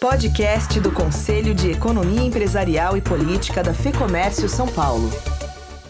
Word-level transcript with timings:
Podcast 0.00 0.78
do 0.78 0.92
Conselho 0.92 1.54
de 1.54 1.70
Economia 1.70 2.20
Empresarial 2.20 2.98
e 2.98 3.00
Política 3.00 3.62
da 3.62 3.72
FEComércio 3.72 4.46
São 4.46 4.68
Paulo. 4.68 5.10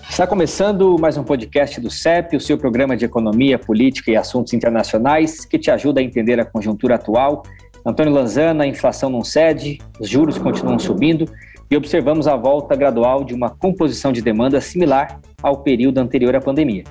Está 0.08 0.25
começando 0.29 0.96
mais 0.96 1.17
um 1.17 1.25
podcast 1.25 1.80
do 1.80 1.90
CEP, 1.90 2.37
o 2.37 2.40
seu 2.40 2.56
programa 2.56 2.96
de 2.96 3.04
economia, 3.04 3.58
política 3.58 4.12
e 4.12 4.16
assuntos 4.16 4.53
internacionais, 4.53 5.45
que 5.45 5.58
te 5.58 5.72
ajuda 5.72 6.00
a 6.00 6.04
entender 6.04 6.38
a 6.38 6.45
conjuntura 6.45 6.95
atual. 6.95 7.42
Antônio 7.84 8.12
Lanzana, 8.12 8.62
a 8.62 8.66
inflação 8.66 9.11
não 9.11 9.24
cede, 9.24 9.79
os 9.98 10.09
juros 10.09 10.38
continuam 10.38 10.79
subindo 10.79 11.29
e 11.68 11.77
observamos 11.77 12.29
a 12.29 12.36
volta 12.36 12.77
gradual 12.77 13.25
de 13.25 13.34
uma 13.34 13.50
composição 13.50 14.12
de 14.12 14.23
demanda 14.23 14.61
similar 14.61 15.20
ao 15.43 15.64
período 15.64 15.98
anterior 15.98 16.36
à 16.36 16.41
pandemia. 16.41 16.84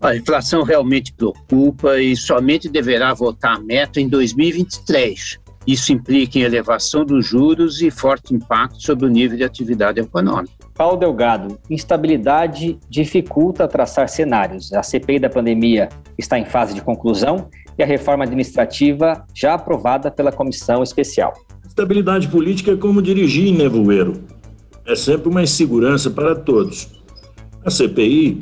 A 0.00 0.16
inflação 0.16 0.62
realmente 0.62 1.12
preocupa 1.12 2.00
e 2.00 2.16
somente 2.16 2.70
deverá 2.70 3.12
voltar 3.12 3.56
à 3.56 3.60
meta 3.60 4.00
em 4.00 4.08
2023. 4.08 5.43
Isso 5.66 5.92
implica 5.92 6.38
em 6.38 6.42
elevação 6.42 7.04
dos 7.04 7.26
juros 7.26 7.80
e 7.80 7.90
forte 7.90 8.34
impacto 8.34 8.82
sobre 8.82 9.06
o 9.06 9.08
nível 9.08 9.36
de 9.36 9.44
atividade 9.44 9.98
econômica. 10.00 10.52
Paulo 10.74 10.96
Delgado, 10.96 11.58
instabilidade 11.70 12.78
dificulta 12.90 13.66
traçar 13.68 14.08
cenários. 14.08 14.72
A 14.72 14.82
CPI 14.82 15.20
da 15.20 15.30
pandemia 15.30 15.88
está 16.18 16.38
em 16.38 16.44
fase 16.44 16.74
de 16.74 16.82
conclusão 16.82 17.48
e 17.78 17.82
a 17.82 17.86
reforma 17.86 18.24
administrativa 18.24 19.24
já 19.34 19.54
aprovada 19.54 20.10
pela 20.10 20.30
comissão 20.30 20.82
especial. 20.82 21.32
Estabilidade 21.66 22.28
política 22.28 22.72
é 22.72 22.76
como 22.76 23.00
dirigir 23.00 23.46
em 23.48 23.56
nevoeiro. 23.56 24.22
É 24.86 24.94
sempre 24.94 25.28
uma 25.28 25.42
insegurança 25.42 26.10
para 26.10 26.34
todos. 26.34 26.88
A 27.64 27.70
CPI 27.70 28.40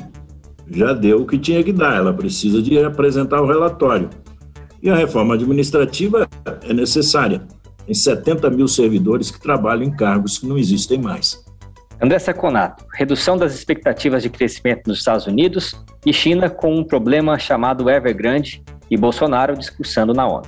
já 0.69 0.91
deu 0.91 1.21
o 1.21 1.25
que 1.25 1.37
tinha 1.37 1.63
que 1.63 1.71
dar, 1.71 1.97
ela 1.97 2.13
precisa 2.13 2.61
de 2.61 2.77
apresentar 2.79 3.41
o 3.41 3.47
relatório. 3.47 4.09
E 4.83 4.89
a 4.89 4.95
reforma 4.95 5.35
administrativa 5.35 6.27
é 6.61 6.73
necessária. 6.73 7.41
Tem 7.85 7.95
70 7.95 8.49
mil 8.49 8.67
servidores 8.67 9.31
que 9.31 9.39
trabalham 9.39 9.83
em 9.83 9.95
cargos 9.95 10.37
que 10.37 10.45
não 10.45 10.57
existem 10.57 10.99
mais. 10.99 11.41
André 12.01 12.19
Saconato, 12.19 12.85
redução 12.93 13.37
das 13.37 13.55
expectativas 13.55 14.21
de 14.21 14.29
crescimento 14.29 14.87
nos 14.87 14.97
Estados 14.97 15.25
Unidos 15.25 15.73
e 16.05 16.11
China 16.11 16.49
com 16.49 16.75
um 16.75 16.83
problema 16.83 17.39
chamado 17.39 17.89
Evergrande 17.89 18.61
e 18.91 18.97
Bolsonaro 18.97 19.55
discursando 19.55 20.13
na 20.13 20.27
ONU. 20.27 20.43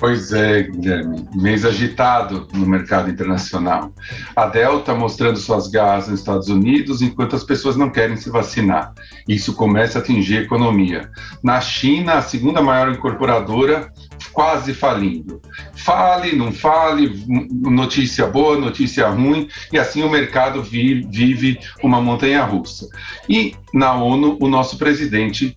Pois 0.00 0.32
é, 0.32 0.62
Guilherme, 0.62 1.28
mês 1.34 1.62
agitado 1.62 2.48
no 2.54 2.66
mercado 2.66 3.10
internacional. 3.10 3.92
A 4.34 4.46
Delta 4.46 4.94
mostrando 4.94 5.38
suas 5.38 5.68
garras 5.68 6.08
nos 6.08 6.20
Estados 6.20 6.48
Unidos, 6.48 7.02
enquanto 7.02 7.36
as 7.36 7.44
pessoas 7.44 7.76
não 7.76 7.90
querem 7.90 8.16
se 8.16 8.30
vacinar. 8.30 8.94
Isso 9.28 9.52
começa 9.52 9.98
a 9.98 10.00
atingir 10.00 10.38
a 10.38 10.40
economia. 10.40 11.10
Na 11.44 11.60
China, 11.60 12.14
a 12.14 12.22
segunda 12.22 12.62
maior 12.62 12.90
incorporadora 12.90 13.92
quase 14.32 14.72
falindo. 14.72 15.40
Fale, 15.74 16.34
não 16.34 16.50
fale, 16.50 17.26
notícia 17.50 18.26
boa, 18.26 18.56
notícia 18.56 19.06
ruim, 19.08 19.48
e 19.70 19.78
assim 19.78 20.02
o 20.02 20.10
mercado 20.10 20.62
vive 20.62 21.58
uma 21.82 22.00
montanha 22.00 22.42
russa. 22.42 22.88
E 23.28 23.54
na 23.72 23.94
ONU, 23.94 24.38
o 24.40 24.48
nosso 24.48 24.78
presidente 24.78 25.54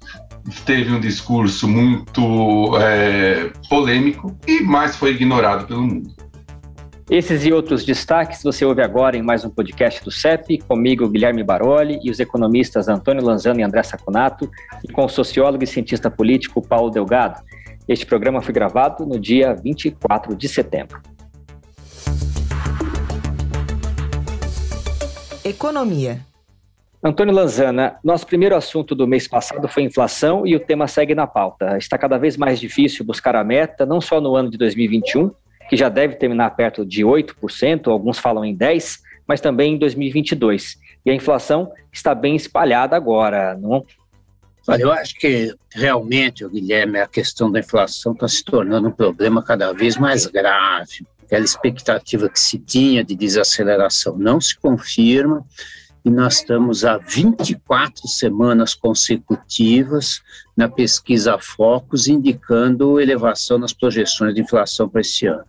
teve 0.66 0.91
um 0.91 0.99
discurso 0.99 1.67
muito 1.67 2.77
é, 2.77 3.52
polêmico 3.69 4.38
e 4.47 4.61
mais 4.61 4.95
foi 4.95 5.11
ignorado 5.11 5.67
pelo 5.67 5.81
mundo. 5.81 6.13
Esses 7.09 7.45
e 7.45 7.52
outros 7.52 7.83
destaques 7.83 8.41
você 8.41 8.63
ouve 8.63 8.81
agora 8.81 9.17
em 9.17 9.22
mais 9.22 9.44
um 9.44 9.50
podcast 9.50 10.03
do 10.03 10.09
CEP, 10.09 10.59
comigo 10.59 11.08
Guilherme 11.09 11.44
Baroli 11.44 12.00
e 12.02 12.09
os 12.09 12.19
economistas 12.19 12.88
Antônio 12.88 13.23
Lanzano 13.23 13.59
e 13.59 13.63
André 13.63 13.83
Saconato, 13.83 14.50
e 14.83 14.91
com 14.91 15.05
o 15.05 15.09
sociólogo 15.09 15.63
e 15.63 15.67
cientista 15.67 16.09
político 16.09 16.66
Paulo 16.66 16.89
Delgado. 16.89 17.41
Este 17.88 18.05
programa 18.05 18.41
foi 18.41 18.53
gravado 18.53 19.05
no 19.05 19.19
dia 19.19 19.53
24 19.53 20.35
de 20.35 20.47
setembro. 20.47 21.02
Economia. 25.44 26.33
Antônio 27.06 27.34
Lanzana, 27.34 27.98
nosso 28.02 28.26
primeiro 28.26 28.56
assunto 28.56 28.96
do 28.96 29.06
mês 29.06 29.28
passado 29.28 29.68
foi 29.68 29.84
inflação 29.84 30.47
e 30.47 30.56
o 30.56 30.59
tema 30.59 30.88
segue 30.88 31.14
na 31.14 31.28
pauta. 31.28 31.78
Está 31.78 31.97
cada 31.97 32.18
vez 32.18 32.38
mais 32.38 32.62
difícil 32.62 33.03
buscar 33.03 33.36
a 33.36 33.44
meta, 33.44 33.86
não 33.86 34.00
só 34.00 34.22
no 34.22 34.38
ano 34.38 34.50
de 34.50 34.58
2021, 34.58 35.30
que 35.69 35.75
já 35.75 35.90
deve 35.90 36.16
terminar 36.16 36.52
perto 36.52 36.86
de 36.86 37.03
8%, 37.03 37.92
alguns 37.92 38.19
falam 38.19 38.46
em 38.46 38.56
10%, 38.56 39.00
mas 39.28 39.42
também 39.42 39.74
em 39.74 39.78
2022. 39.78 40.78
E 41.06 41.12
a 41.12 41.13
inflação 41.13 41.74
está 41.92 42.16
bem 42.16 42.38
espalhada 42.38 42.96
agora, 42.96 43.53
não? 43.56 43.86
Olha, 44.66 44.81
eu 44.81 44.92
acho 44.94 45.16
que 45.16 45.53
realmente, 45.74 46.47
Guilherme, 46.47 47.00
a 47.00 47.08
questão 47.08 47.52
da 47.52 47.59
inflação 47.59 48.13
está 48.13 48.30
se 48.30 48.46
tornando 48.46 48.88
um 48.88 48.92
problema 48.92 49.44
cada 49.44 49.74
vez 49.74 49.97
mais 49.97 50.25
grave. 50.25 51.06
Aquela 51.22 51.44
expectativa 51.44 52.30
que 52.30 52.40
se 52.40 52.58
tinha 52.58 53.03
de 53.03 53.13
desaceleração 53.13 54.18
não 54.18 54.40
se 54.40 54.58
confirma 54.58 55.46
e 56.06 56.09
nós 56.09 56.38
estamos 56.38 56.84
há 56.84 56.97
24 56.97 58.08
semanas 58.08 58.74
consecutivas 58.75 60.22
na 60.56 60.68
pesquisa 60.68 61.38
Focus 61.40 62.08
indicando 62.08 63.00
elevação 63.00 63.58
nas 63.58 63.72
projeções 63.72 64.36
de 64.36 64.42
inflação 64.42 64.90
para 64.90 65.00
esse 65.02 65.25
ano. 65.25 65.46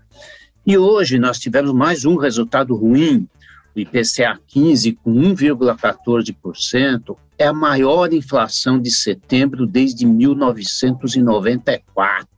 E 0.65 0.79
hoje 0.79 1.19
nós 1.19 1.39
tivemos 1.39 1.73
mais 1.73 2.05
um 2.05 2.17
resultado 2.17 2.77
ruim, 2.77 3.29
o 3.75 3.81
IPCA 3.81 4.39
15 4.47 4.93
com 5.03 5.13
1,14%, 5.13 7.17
é 7.37 7.47
a 7.47 7.53
maior 7.53 8.13
inflação 8.13 8.81
de 8.81 8.93
setembro 8.93 9.67
desde 9.67 10.07
1994. 10.07 12.29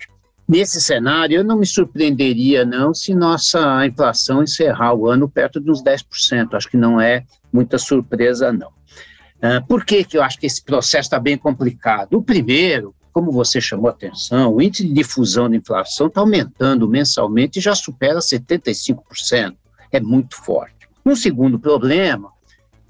Nesse 0.48 0.80
cenário, 0.80 1.36
eu 1.36 1.44
não 1.44 1.58
me 1.58 1.66
surpreenderia 1.66 2.64
não 2.64 2.94
se 2.94 3.14
nossa 3.14 3.84
inflação 3.84 4.44
encerrar 4.44 4.94
o 4.94 5.10
ano 5.10 5.28
perto 5.28 5.60
de 5.60 5.70
uns 5.70 5.82
10%. 5.82 6.54
Acho 6.54 6.70
que 6.70 6.76
não 6.76 7.00
é 7.00 7.24
muita 7.56 7.78
surpresa, 7.78 8.52
não. 8.52 8.68
Uh, 8.68 9.66
por 9.66 9.84
que, 9.84 10.04
que 10.04 10.16
eu 10.16 10.22
acho 10.22 10.38
que 10.38 10.46
esse 10.46 10.62
processo 10.62 11.06
está 11.06 11.18
bem 11.18 11.36
complicado? 11.36 12.14
O 12.14 12.22
primeiro, 12.22 12.94
como 13.12 13.32
você 13.32 13.60
chamou 13.60 13.88
a 13.88 13.92
atenção, 13.92 14.54
o 14.54 14.60
índice 14.60 14.86
de 14.86 14.92
difusão 14.92 15.48
da 15.48 15.56
inflação 15.56 16.06
está 16.06 16.20
aumentando 16.20 16.88
mensalmente 16.88 17.58
e 17.58 17.62
já 17.62 17.74
supera 17.74 18.18
75%. 18.18 19.56
É 19.90 20.00
muito 20.00 20.36
forte. 20.36 20.88
Um 21.04 21.16
segundo 21.16 21.58
problema 21.58 22.30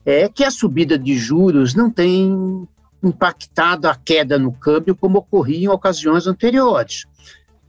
é 0.04 0.28
que 0.28 0.43
a 0.43 0.50
subida 0.50 0.98
de 0.98 1.16
juros 1.16 1.75
não 1.75 1.91
tem 1.91 2.66
impactado 3.03 3.88
a 3.88 3.94
queda 3.94 4.38
no 4.38 4.53
câmbio 4.53 4.97
como 4.97 5.19
ocorria 5.19 5.65
em 5.65 5.69
ocasiões 5.69 6.27
anteriores. 6.27 7.04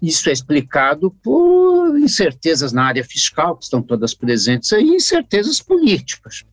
Isso 0.01 0.29
é 0.29 0.31
explicado 0.31 1.11
por 1.23 1.97
incertezas 1.97 2.71
na 2.71 2.83
área 2.83 3.03
fiscal, 3.03 3.55
que 3.55 3.63
estão 3.63 3.81
todas 3.81 4.13
presentes 4.13 4.71
aí, 4.71 4.83
e 4.83 4.95
incertezas 4.95 5.59
políticas. 5.59 6.43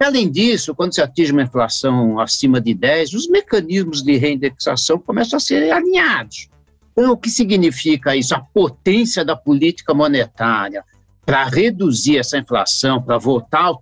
Além 0.00 0.30
disso, 0.30 0.74
quando 0.74 0.94
se 0.94 1.02
atinge 1.02 1.32
uma 1.32 1.42
inflação 1.42 2.20
acima 2.20 2.60
de 2.60 2.72
10, 2.72 3.14
os 3.14 3.28
mecanismos 3.28 4.02
de 4.02 4.16
reindexação 4.16 4.98
começam 4.98 5.36
a 5.36 5.40
ser 5.40 5.72
alinhados. 5.72 6.48
Então, 6.92 7.12
o 7.12 7.16
que 7.16 7.28
significa 7.28 8.14
isso? 8.14 8.34
A 8.34 8.40
potência 8.40 9.24
da 9.24 9.36
política 9.36 9.92
monetária 9.92 10.84
para 11.26 11.44
reduzir 11.44 12.16
essa 12.16 12.38
inflação, 12.38 13.02
para 13.02 13.18
voltar 13.18 13.72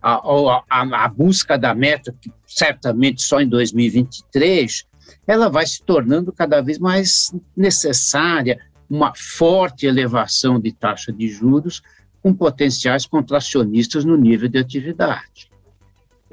à 0.00 1.08
busca 1.08 1.58
da 1.58 1.74
meta, 1.74 2.14
que 2.20 2.32
certamente 2.46 3.22
só 3.22 3.40
em 3.40 3.48
2023, 3.48 4.84
ela 5.26 5.48
vai 5.48 5.66
se 5.66 5.82
tornando 5.82 6.32
cada 6.32 6.60
vez 6.60 6.78
mais 6.78 7.34
necessária 7.56 8.58
uma 8.88 9.12
forte 9.14 9.86
elevação 9.86 10.60
de 10.60 10.72
taxa 10.72 11.12
de 11.12 11.28
juros 11.28 11.82
com 12.22 12.32
potenciais 12.32 13.06
contracionistas 13.06 14.04
no 14.04 14.16
nível 14.16 14.48
de 14.48 14.58
atividade. 14.58 15.53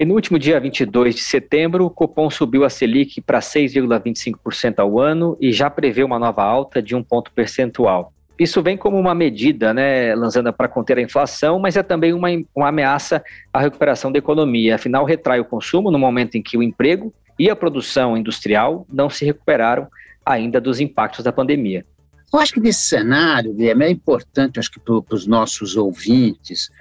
E 0.01 0.05
no 0.05 0.15
último 0.15 0.39
dia 0.39 0.59
22 0.59 1.13
de 1.13 1.21
setembro, 1.21 1.85
o 1.85 1.89
Copom 1.91 2.27
subiu 2.27 2.65
a 2.65 2.71
Selic 2.71 3.21
para 3.21 3.39
6,25% 3.39 4.79
ao 4.79 4.99
ano 4.99 5.37
e 5.39 5.53
já 5.53 5.69
prevê 5.69 6.03
uma 6.03 6.17
nova 6.17 6.41
alta 6.43 6.81
de 6.81 6.95
um 6.95 7.03
ponto 7.03 7.31
percentual. 7.31 8.11
Isso 8.39 8.63
vem 8.63 8.75
como 8.75 8.97
uma 8.97 9.13
medida, 9.13 9.75
né, 9.75 10.15
para 10.57 10.67
conter 10.67 10.97
a 10.97 11.03
inflação, 11.03 11.59
mas 11.59 11.77
é 11.77 11.83
também 11.83 12.13
uma, 12.13 12.29
uma 12.55 12.69
ameaça 12.69 13.23
à 13.53 13.61
recuperação 13.61 14.11
da 14.11 14.17
economia. 14.17 14.73
Afinal, 14.73 15.05
retrai 15.05 15.39
o 15.39 15.45
consumo 15.45 15.91
no 15.91 15.99
momento 15.99 16.33
em 16.33 16.41
que 16.41 16.57
o 16.57 16.63
emprego 16.63 17.13
e 17.37 17.47
a 17.47 17.55
produção 17.55 18.17
industrial 18.17 18.87
não 18.91 19.07
se 19.07 19.23
recuperaram 19.23 19.87
ainda 20.25 20.59
dos 20.59 20.79
impactos 20.79 21.23
da 21.23 21.31
pandemia. 21.31 21.85
Eu 22.33 22.39
acho 22.39 22.53
que 22.53 22.59
nesse 22.59 22.85
cenário, 22.85 23.53
Guilherme, 23.53 23.85
é 23.85 23.91
importante, 23.91 24.57
acho 24.57 24.71
que 24.71 24.79
para 24.79 25.03
os 25.11 25.27
nossos 25.27 25.77
ouvintes, 25.77 26.71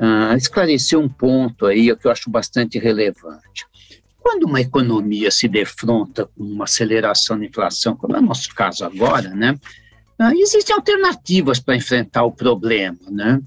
uh, 0.00 0.34
esclarecer 0.36 0.98
um 0.98 1.08
ponto 1.08 1.66
aí 1.66 1.94
que 1.94 2.06
eu 2.06 2.10
acho 2.10 2.30
bastante 2.30 2.78
relevante. 2.78 3.66
Quando 4.18 4.44
uma 4.44 4.60
economia 4.60 5.30
se 5.30 5.46
defronta 5.46 6.26
com 6.26 6.42
uma 6.42 6.64
aceleração 6.64 7.38
da 7.38 7.44
inflação, 7.44 7.96
como 7.96 8.16
é 8.16 8.18
o 8.18 8.22
nosso 8.22 8.54
caso 8.54 8.84
agora, 8.84 9.30
né, 9.30 9.54
uh, 10.20 10.32
existem 10.34 10.74
alternativas 10.74 11.60
para 11.60 11.76
enfrentar 11.76 12.24
o 12.24 12.32
problema, 12.32 12.98
né? 13.10 13.40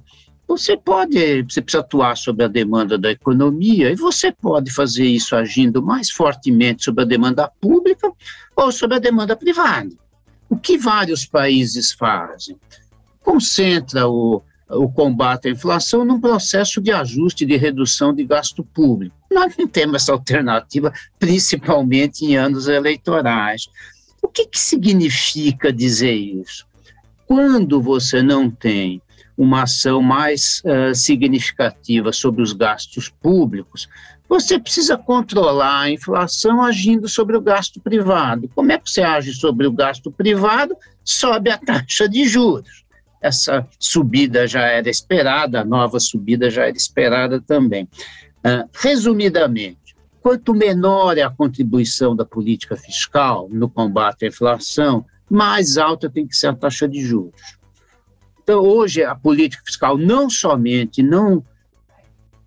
Você 0.45 0.77
pode, 0.77 1.41
você 1.43 1.61
precisa 1.61 1.81
atuar 1.81 2.15
sobre 2.17 2.43
a 2.43 2.49
demanda 2.49 2.97
da 2.97 3.09
economia 3.09 3.89
e 3.89 3.95
você 3.95 4.31
pode 4.31 4.71
fazer 4.71 5.05
isso 5.05 5.35
agindo 5.35 5.81
mais 5.81 6.11
fortemente 6.11 6.83
sobre 6.83 7.03
a 7.03 7.07
demanda 7.07 7.49
pública 7.61 8.11
ou 8.55 8.71
sobre 8.71 8.97
a 8.97 8.99
demanda 8.99 9.35
privada. 9.37 9.89
O 10.49 10.57
que 10.57 10.77
vários 10.77 11.25
países 11.25 11.93
fazem? 11.93 12.57
Concentra 13.21 14.07
o, 14.07 14.43
o 14.75 14.89
combate 14.89 15.47
à 15.47 15.51
inflação 15.51 16.03
num 16.05 16.19
processo 16.19 16.81
de 16.81 16.91
ajuste 16.91 17.45
de 17.45 17.55
redução 17.57 18.13
de 18.13 18.23
gasto 18.23 18.63
público. 18.63 19.15
Nós 19.31 19.55
não 19.57 19.67
temos 19.67 19.95
essa 19.95 20.11
alternativa, 20.11 20.93
principalmente 21.19 22.25
em 22.25 22.35
anos 22.35 22.67
eleitorais. 22.67 23.67
O 24.21 24.27
que, 24.27 24.45
que 24.45 24.59
significa 24.59 25.71
dizer 25.71 26.13
isso? 26.13 26.65
Quando 27.25 27.81
você 27.81 28.21
não 28.21 28.49
tem 28.49 29.01
uma 29.37 29.63
ação 29.63 30.01
mais 30.01 30.61
uh, 30.65 30.93
significativa 30.93 32.11
sobre 32.11 32.43
os 32.43 32.53
gastos 32.53 33.09
públicos, 33.09 33.87
você 34.29 34.59
precisa 34.59 34.97
controlar 34.97 35.81
a 35.81 35.91
inflação 35.91 36.61
agindo 36.61 37.07
sobre 37.07 37.35
o 37.35 37.41
gasto 37.41 37.79
privado. 37.79 38.49
Como 38.55 38.71
é 38.71 38.77
que 38.77 38.89
você 38.89 39.01
age 39.01 39.33
sobre 39.33 39.67
o 39.67 39.71
gasto 39.71 40.11
privado? 40.11 40.75
Sobe 41.03 41.49
a 41.49 41.57
taxa 41.57 42.07
de 42.07 42.25
juros. 42.25 42.82
Essa 43.23 43.65
subida 43.79 44.45
já 44.45 44.63
era 44.63 44.89
esperada, 44.89 45.61
a 45.61 45.65
nova 45.65 45.97
subida 45.97 46.51
já 46.51 46.63
era 46.63 46.75
esperada 46.75 47.39
também. 47.39 47.85
Uh, 48.45 48.69
resumidamente, 48.73 49.95
quanto 50.21 50.53
menor 50.53 51.17
é 51.17 51.21
a 51.21 51.29
contribuição 51.29 52.13
da 52.13 52.25
política 52.25 52.75
fiscal 52.75 53.47
no 53.49 53.69
combate 53.69 54.25
à 54.25 54.27
inflação, 54.27 55.05
mais 55.29 55.77
alta 55.77 56.09
tem 56.09 56.27
que 56.27 56.35
ser 56.35 56.47
a 56.47 56.53
taxa 56.53 56.85
de 56.85 56.99
juros. 57.01 57.57
Então, 58.43 58.59
hoje, 58.59 59.01
a 59.03 59.15
política 59.15 59.63
fiscal 59.65 59.97
não 59.97 60.29
somente 60.29 61.01
não, 61.01 61.41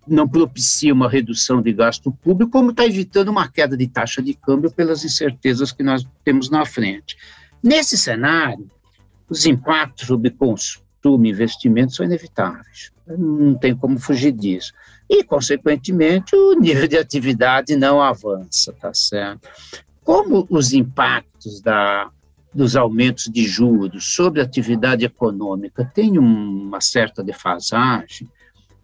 não 0.07 0.29
propicia 0.29 0.93
uma 0.93 1.09
redução 1.09 1.59
de 1.59 1.73
gasto 1.73 2.11
público, 2.11 2.51
como 2.51 2.69
está 2.69 2.85
evitando 2.85 3.29
uma 3.29 3.47
queda 3.47 3.75
de 3.75 3.87
taxa 3.87 4.21
de 4.21 4.35
câmbio 4.35 4.71
pelas 4.71 5.03
incertezas 5.03 5.71
que 5.71 5.81
nós 5.81 6.07
temos 6.23 6.51
na 6.51 6.63
frente. 6.67 7.17
Nesse 7.63 7.97
cenário, 7.97 8.69
os 9.29 9.45
impactos 9.45 10.07
sobre 10.07 10.31
consumo 10.31 11.25
e 11.25 11.29
investimento 11.29 11.93
são 11.93 12.05
inevitáveis. 12.05 12.91
Não 13.07 13.55
tem 13.55 13.75
como 13.75 13.99
fugir 13.99 14.31
disso. 14.31 14.73
E, 15.09 15.23
consequentemente, 15.23 16.35
o 16.35 16.53
nível 16.53 16.87
de 16.87 16.97
atividade 16.97 17.75
não 17.75 18.01
avança, 18.01 18.73
tá 18.73 18.93
certo? 18.93 19.47
Como 20.03 20.45
os 20.49 20.73
impactos 20.73 21.61
da 21.61 22.09
dos 22.53 22.75
aumentos 22.75 23.25
de 23.25 23.45
juros 23.45 24.15
sobre 24.15 24.41
a 24.41 24.43
atividade 24.43 25.05
econômica 25.05 25.85
tem 25.93 26.17
uma 26.17 26.81
certa 26.81 27.23
defasagem, 27.23 28.27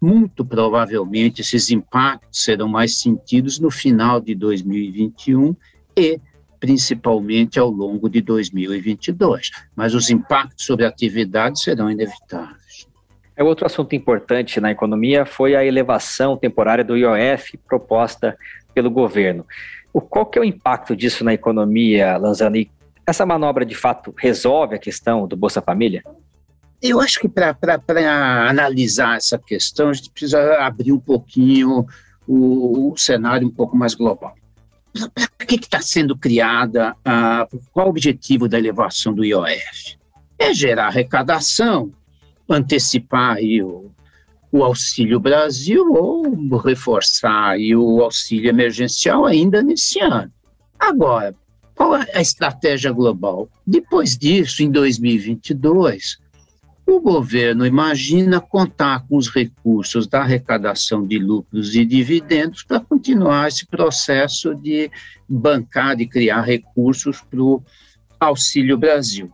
muito 0.00 0.44
provavelmente 0.44 1.40
esses 1.40 1.70
impactos 1.70 2.44
serão 2.44 2.68
mais 2.68 2.98
sentidos 2.98 3.58
no 3.58 3.72
final 3.72 4.20
de 4.20 4.34
2021 4.34 5.56
e 5.96 6.20
principalmente 6.64 7.58
ao 7.58 7.68
longo 7.68 8.08
de 8.08 8.22
2022. 8.22 9.50
Mas 9.76 9.94
os 9.94 10.08
impactos 10.08 10.64
sobre 10.64 10.86
a 10.86 10.88
atividade 10.88 11.60
serão 11.60 11.90
inevitáveis. 11.90 12.88
É 13.36 13.44
outro 13.44 13.66
assunto 13.66 13.94
importante 13.94 14.58
na 14.62 14.70
economia 14.70 15.26
foi 15.26 15.54
a 15.54 15.62
elevação 15.62 16.38
temporária 16.38 16.82
do 16.82 16.96
IOF 16.96 17.58
proposta 17.68 18.34
pelo 18.72 18.90
governo. 18.90 19.44
O, 19.92 20.00
qual 20.00 20.24
que 20.24 20.38
é 20.38 20.40
o 20.40 20.44
impacto 20.44 20.96
disso 20.96 21.22
na 21.22 21.34
economia, 21.34 22.16
Lanzani? 22.16 22.70
Essa 23.06 23.26
manobra, 23.26 23.66
de 23.66 23.74
fato, 23.74 24.14
resolve 24.16 24.76
a 24.76 24.78
questão 24.78 25.28
do 25.28 25.36
Bolsa 25.36 25.60
Família? 25.60 26.02
Eu 26.80 26.98
acho 26.98 27.20
que 27.20 27.28
para 27.28 27.54
analisar 28.48 29.18
essa 29.18 29.38
questão, 29.38 29.90
a 29.90 29.92
gente 29.92 30.10
precisa 30.10 30.54
abrir 30.60 30.92
um 30.92 30.98
pouquinho 30.98 31.84
o, 32.26 32.92
o 32.92 32.96
cenário 32.96 33.46
um 33.46 33.50
pouco 33.50 33.76
mais 33.76 33.94
global. 33.94 34.34
Para 35.14 35.46
que 35.46 35.56
está 35.56 35.80
sendo 35.80 36.16
criada, 36.16 36.94
a, 37.04 37.48
qual 37.72 37.86
o 37.86 37.90
objetivo 37.90 38.48
da 38.48 38.58
elevação 38.58 39.12
do 39.12 39.24
IOF? 39.24 39.98
É 40.38 40.54
gerar 40.54 40.86
arrecadação, 40.86 41.92
antecipar 42.48 43.36
aí 43.36 43.62
o, 43.62 43.90
o 44.52 44.62
Auxílio 44.62 45.18
Brasil 45.18 45.84
ou 45.92 46.56
reforçar 46.58 47.50
aí 47.50 47.74
o 47.74 48.02
auxílio 48.02 48.48
emergencial 48.48 49.26
ainda 49.26 49.62
nesse 49.62 50.00
ano. 50.00 50.32
Agora, 50.78 51.34
qual 51.74 51.96
é 51.96 52.06
a 52.14 52.20
estratégia 52.20 52.92
global? 52.92 53.48
Depois 53.66 54.16
disso, 54.16 54.62
em 54.62 54.70
2022, 54.70 56.18
o 56.86 57.00
governo 57.00 57.66
imagina 57.66 58.40
contar 58.40 59.06
com 59.06 59.16
os 59.16 59.28
recursos 59.28 60.06
da 60.06 60.20
arrecadação 60.20 61.06
de 61.06 61.18
lucros 61.18 61.74
e 61.74 61.84
dividendos 61.84 62.62
para 62.62 62.80
continuar 62.80 63.48
esse 63.48 63.66
processo 63.66 64.54
de 64.54 64.90
bancar, 65.28 65.96
de 65.96 66.06
criar 66.06 66.42
recursos 66.42 67.20
para 67.22 67.40
o 67.40 67.62
Auxílio 68.20 68.76
Brasil. 68.76 69.30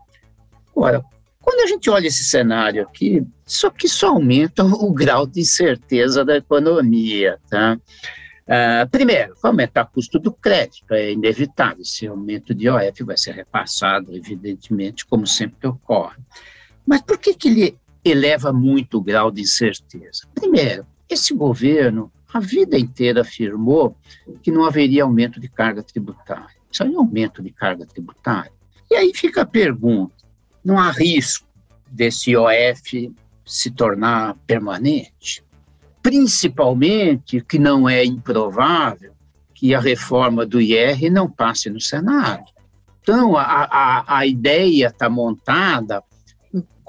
Agora, 0.71 1.05
quando 1.41 1.61
a 1.61 1.67
gente 1.67 1.91
olha 1.91 2.07
esse 2.07 2.25
cenário 2.25 2.83
aqui, 2.83 3.27
isso 3.47 3.67
aqui 3.67 3.89
só 3.89 4.11
aumenta 4.11 4.65
o 4.65 4.93
grau 4.93 5.27
de 5.27 5.41
incerteza 5.41 6.25
da 6.25 6.37
economia, 6.37 7.39
tá? 7.49 7.79
Uh, 8.47 8.89
primeiro, 8.91 9.35
aumentar 9.43 9.85
o 9.85 9.95
custo 9.95 10.19
do 10.19 10.33
crédito, 10.33 10.93
é 10.93 11.13
inevitável. 11.13 11.83
Esse 11.83 12.07
aumento 12.07 12.53
de 12.53 12.67
IOF 12.67 13.05
vai 13.05 13.17
ser 13.17 13.33
repassado, 13.33 14.17
evidentemente, 14.17 15.07
como 15.07 15.27
sempre 15.27 15.69
ocorre. 15.69 16.17
Mas 16.87 17.03
por 17.03 17.19
que, 17.19 17.35
que 17.35 17.49
ele 17.49 17.79
eleva 18.05 18.53
muito 18.53 18.99
o 18.99 19.03
grau 19.03 19.31
de 19.31 19.43
incerteza? 19.43 20.27
Primeiro, 20.35 20.87
esse 21.09 21.35
governo, 21.35 22.11
a 22.33 22.41
vida 22.41 22.79
inteira, 22.79 23.23
afirmou 23.23 23.97
que 24.43 24.51
não 24.51 24.65
haveria 24.65 25.03
aumento 25.03 25.41
de 25.41 25.49
carga 25.49 25.83
tributária. 25.83 26.57
Isso 26.71 26.83
aí 26.83 26.93
é 26.93 26.97
aumento 26.97 27.43
de 27.43 27.51
carga 27.51 27.85
tributária. 27.87 28.53
E 28.91 28.95
aí 28.95 29.13
fica 29.15 29.43
a 29.43 29.47
pergunta: 29.47 30.15
não 30.65 30.79
há 30.79 30.91
risco 30.91 31.47
desse 31.91 32.31
IOF 32.31 33.13
se 33.45 33.71
tornar 33.71 34.37
permanente? 34.47 35.45
principalmente 36.03 37.41
que 37.41 37.59
não 37.59 37.89
é 37.89 38.05
improvável 38.05 39.13
que 39.55 39.75
a 39.75 39.81
reforma 39.81 40.47
do 40.47 40.61
IR 40.61 41.11
não 41.11 41.31
passe 41.31 41.69
no 41.69 41.81
Senado. 41.81 42.45
Então, 43.03 43.37
a, 43.37 43.43
a, 43.43 44.19
a 44.19 44.27
ideia 44.27 44.89
está 44.89 45.09
montada 45.11 46.03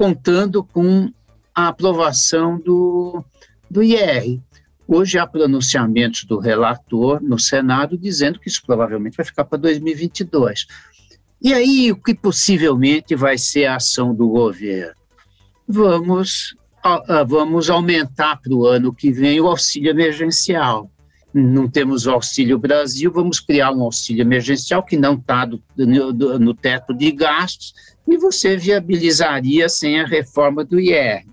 contando 0.01 0.63
com 0.63 1.13
a 1.53 1.67
aprovação 1.67 2.57
do, 2.57 3.23
do 3.69 3.83
IR. 3.83 4.41
Hoje 4.87 5.19
há 5.19 5.27
pronunciamentos 5.27 6.23
do 6.23 6.39
relator 6.39 7.21
no 7.21 7.37
Senado 7.37 7.95
dizendo 7.95 8.39
que 8.39 8.49
isso 8.49 8.63
provavelmente 8.65 9.15
vai 9.15 9.23
ficar 9.23 9.45
para 9.45 9.59
2022. 9.59 10.65
E 11.39 11.53
aí, 11.53 11.91
o 11.91 12.01
que 12.01 12.15
possivelmente 12.15 13.15
vai 13.15 13.37
ser 13.37 13.65
a 13.65 13.75
ação 13.75 14.11
do 14.11 14.27
governo? 14.27 14.95
Vamos 15.67 16.55
vamos 17.27 17.69
aumentar 17.69 18.37
para 18.41 18.55
o 18.55 18.65
ano 18.65 18.91
que 18.91 19.11
vem 19.11 19.39
o 19.39 19.47
auxílio 19.47 19.91
emergencial. 19.91 20.90
Não 21.33 21.69
temos 21.69 22.05
o 22.05 22.11
Auxílio 22.11 22.59
Brasil, 22.59 23.11
vamos 23.11 23.39
criar 23.39 23.71
um 23.71 23.81
auxílio 23.83 24.21
emergencial 24.21 24.83
que 24.83 24.97
não 24.97 25.15
está 25.15 25.47
no, 25.47 26.53
teto 26.53 26.93
de 26.93 27.11
gastos 27.11 27.73
e 28.07 28.17
você 28.17 28.57
viabilizaria 28.57 29.69
sem 29.69 30.01
a 30.01 30.05
reforma 30.05 30.65
do 30.65 30.79
IR. 30.79 31.25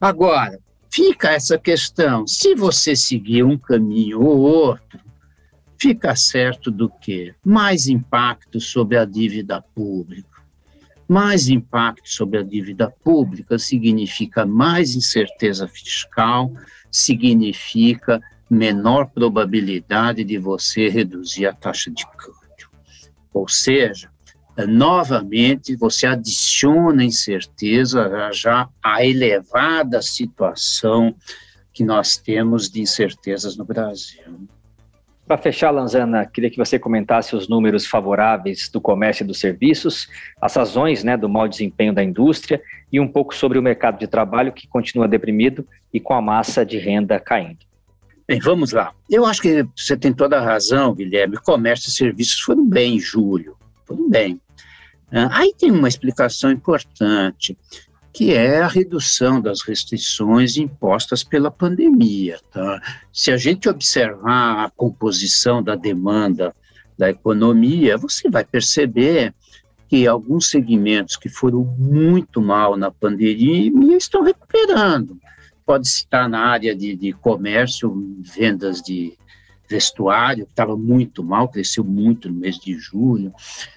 Agora, 0.00 0.58
fica 0.90 1.30
essa 1.30 1.58
questão: 1.58 2.26
se 2.26 2.54
você 2.54 2.96
seguir 2.96 3.44
um 3.44 3.58
caminho 3.58 4.22
ou 4.22 4.38
outro, 4.38 4.98
fica 5.78 6.16
certo 6.16 6.70
do 6.70 6.88
que? 6.88 7.34
Mais 7.44 7.88
impacto 7.88 8.58
sobre 8.58 8.96
a 8.96 9.04
dívida 9.04 9.62
pública 9.74 10.32
mais 11.12 11.48
impacto 11.48 12.08
sobre 12.08 12.38
a 12.38 12.42
dívida 12.42 12.90
pública 13.04 13.58
significa 13.58 14.46
mais 14.46 14.96
incerteza 14.96 15.68
fiscal, 15.68 16.50
significa 16.90 18.18
menor 18.52 19.06
probabilidade 19.06 20.22
de 20.22 20.36
você 20.36 20.88
reduzir 20.88 21.46
a 21.46 21.54
taxa 21.54 21.90
de 21.90 22.06
câmbio. 22.06 22.68
Ou 23.32 23.48
seja, 23.48 24.10
novamente 24.68 25.74
você 25.74 26.06
adiciona 26.06 27.02
incerteza 27.02 28.30
já 28.30 28.68
à 28.84 29.02
elevada 29.02 30.02
situação 30.02 31.14
que 31.72 31.82
nós 31.82 32.18
temos 32.18 32.68
de 32.68 32.82
incertezas 32.82 33.56
no 33.56 33.64
Brasil. 33.64 34.46
Para 35.26 35.38
fechar, 35.38 35.70
Lanzana, 35.70 36.26
queria 36.26 36.50
que 36.50 36.58
você 36.58 36.78
comentasse 36.78 37.34
os 37.34 37.48
números 37.48 37.86
favoráveis 37.86 38.68
do 38.68 38.82
comércio 38.82 39.24
e 39.24 39.26
dos 39.26 39.40
serviços, 39.40 40.08
as 40.38 40.54
razões 40.54 41.02
né, 41.02 41.16
do 41.16 41.26
mau 41.28 41.48
desempenho 41.48 41.94
da 41.94 42.04
indústria 42.04 42.60
e 42.92 43.00
um 43.00 43.08
pouco 43.08 43.34
sobre 43.34 43.58
o 43.58 43.62
mercado 43.62 43.98
de 43.98 44.06
trabalho 44.06 44.52
que 44.52 44.68
continua 44.68 45.08
deprimido 45.08 45.66
e 45.90 45.98
com 45.98 46.12
a 46.12 46.20
massa 46.20 46.66
de 46.66 46.76
renda 46.76 47.18
caindo. 47.18 47.71
Bem, 48.26 48.40
vamos 48.40 48.72
lá. 48.72 48.92
Eu 49.10 49.26
acho 49.26 49.42
que 49.42 49.66
você 49.76 49.96
tem 49.96 50.12
toda 50.12 50.38
a 50.38 50.44
razão, 50.44 50.94
Guilherme. 50.94 51.36
Comércio 51.38 51.88
e 51.88 51.92
serviços 51.92 52.40
foram 52.40 52.66
bem 52.66 52.96
em 52.96 53.00
julho, 53.00 53.56
foram 53.84 54.08
bem. 54.08 54.40
Ah, 55.10 55.28
aí 55.40 55.52
tem 55.58 55.70
uma 55.70 55.88
explicação 55.88 56.50
importante 56.50 57.56
que 58.12 58.34
é 58.34 58.60
a 58.60 58.68
redução 58.68 59.40
das 59.40 59.62
restrições 59.62 60.56
impostas 60.56 61.24
pela 61.24 61.50
pandemia. 61.50 62.38
Tá? 62.52 62.80
Se 63.10 63.30
a 63.30 63.38
gente 63.38 63.68
observar 63.68 64.66
a 64.66 64.70
composição 64.70 65.62
da 65.62 65.74
demanda 65.74 66.54
da 66.98 67.08
economia, 67.08 67.96
você 67.96 68.28
vai 68.28 68.44
perceber 68.44 69.34
que 69.88 70.06
alguns 70.06 70.50
segmentos 70.50 71.16
que 71.16 71.28
foram 71.28 71.64
muito 71.78 72.40
mal 72.40 72.76
na 72.76 72.90
pandemia 72.90 73.96
estão 73.96 74.22
recuperando. 74.22 75.18
Pode 75.64 75.88
citar 75.88 76.28
na 76.28 76.40
área 76.40 76.74
de, 76.74 76.96
de 76.96 77.12
comércio, 77.12 77.92
vendas 78.20 78.82
de 78.82 79.16
vestuário, 79.72 80.44
que 80.44 80.52
estava 80.52 80.76
muito 80.76 81.24
mal, 81.24 81.48
cresceu 81.48 81.82
muito 81.82 82.28
no 82.28 82.34
mês 82.34 82.58
de 82.58 82.74
julho. 82.78 83.32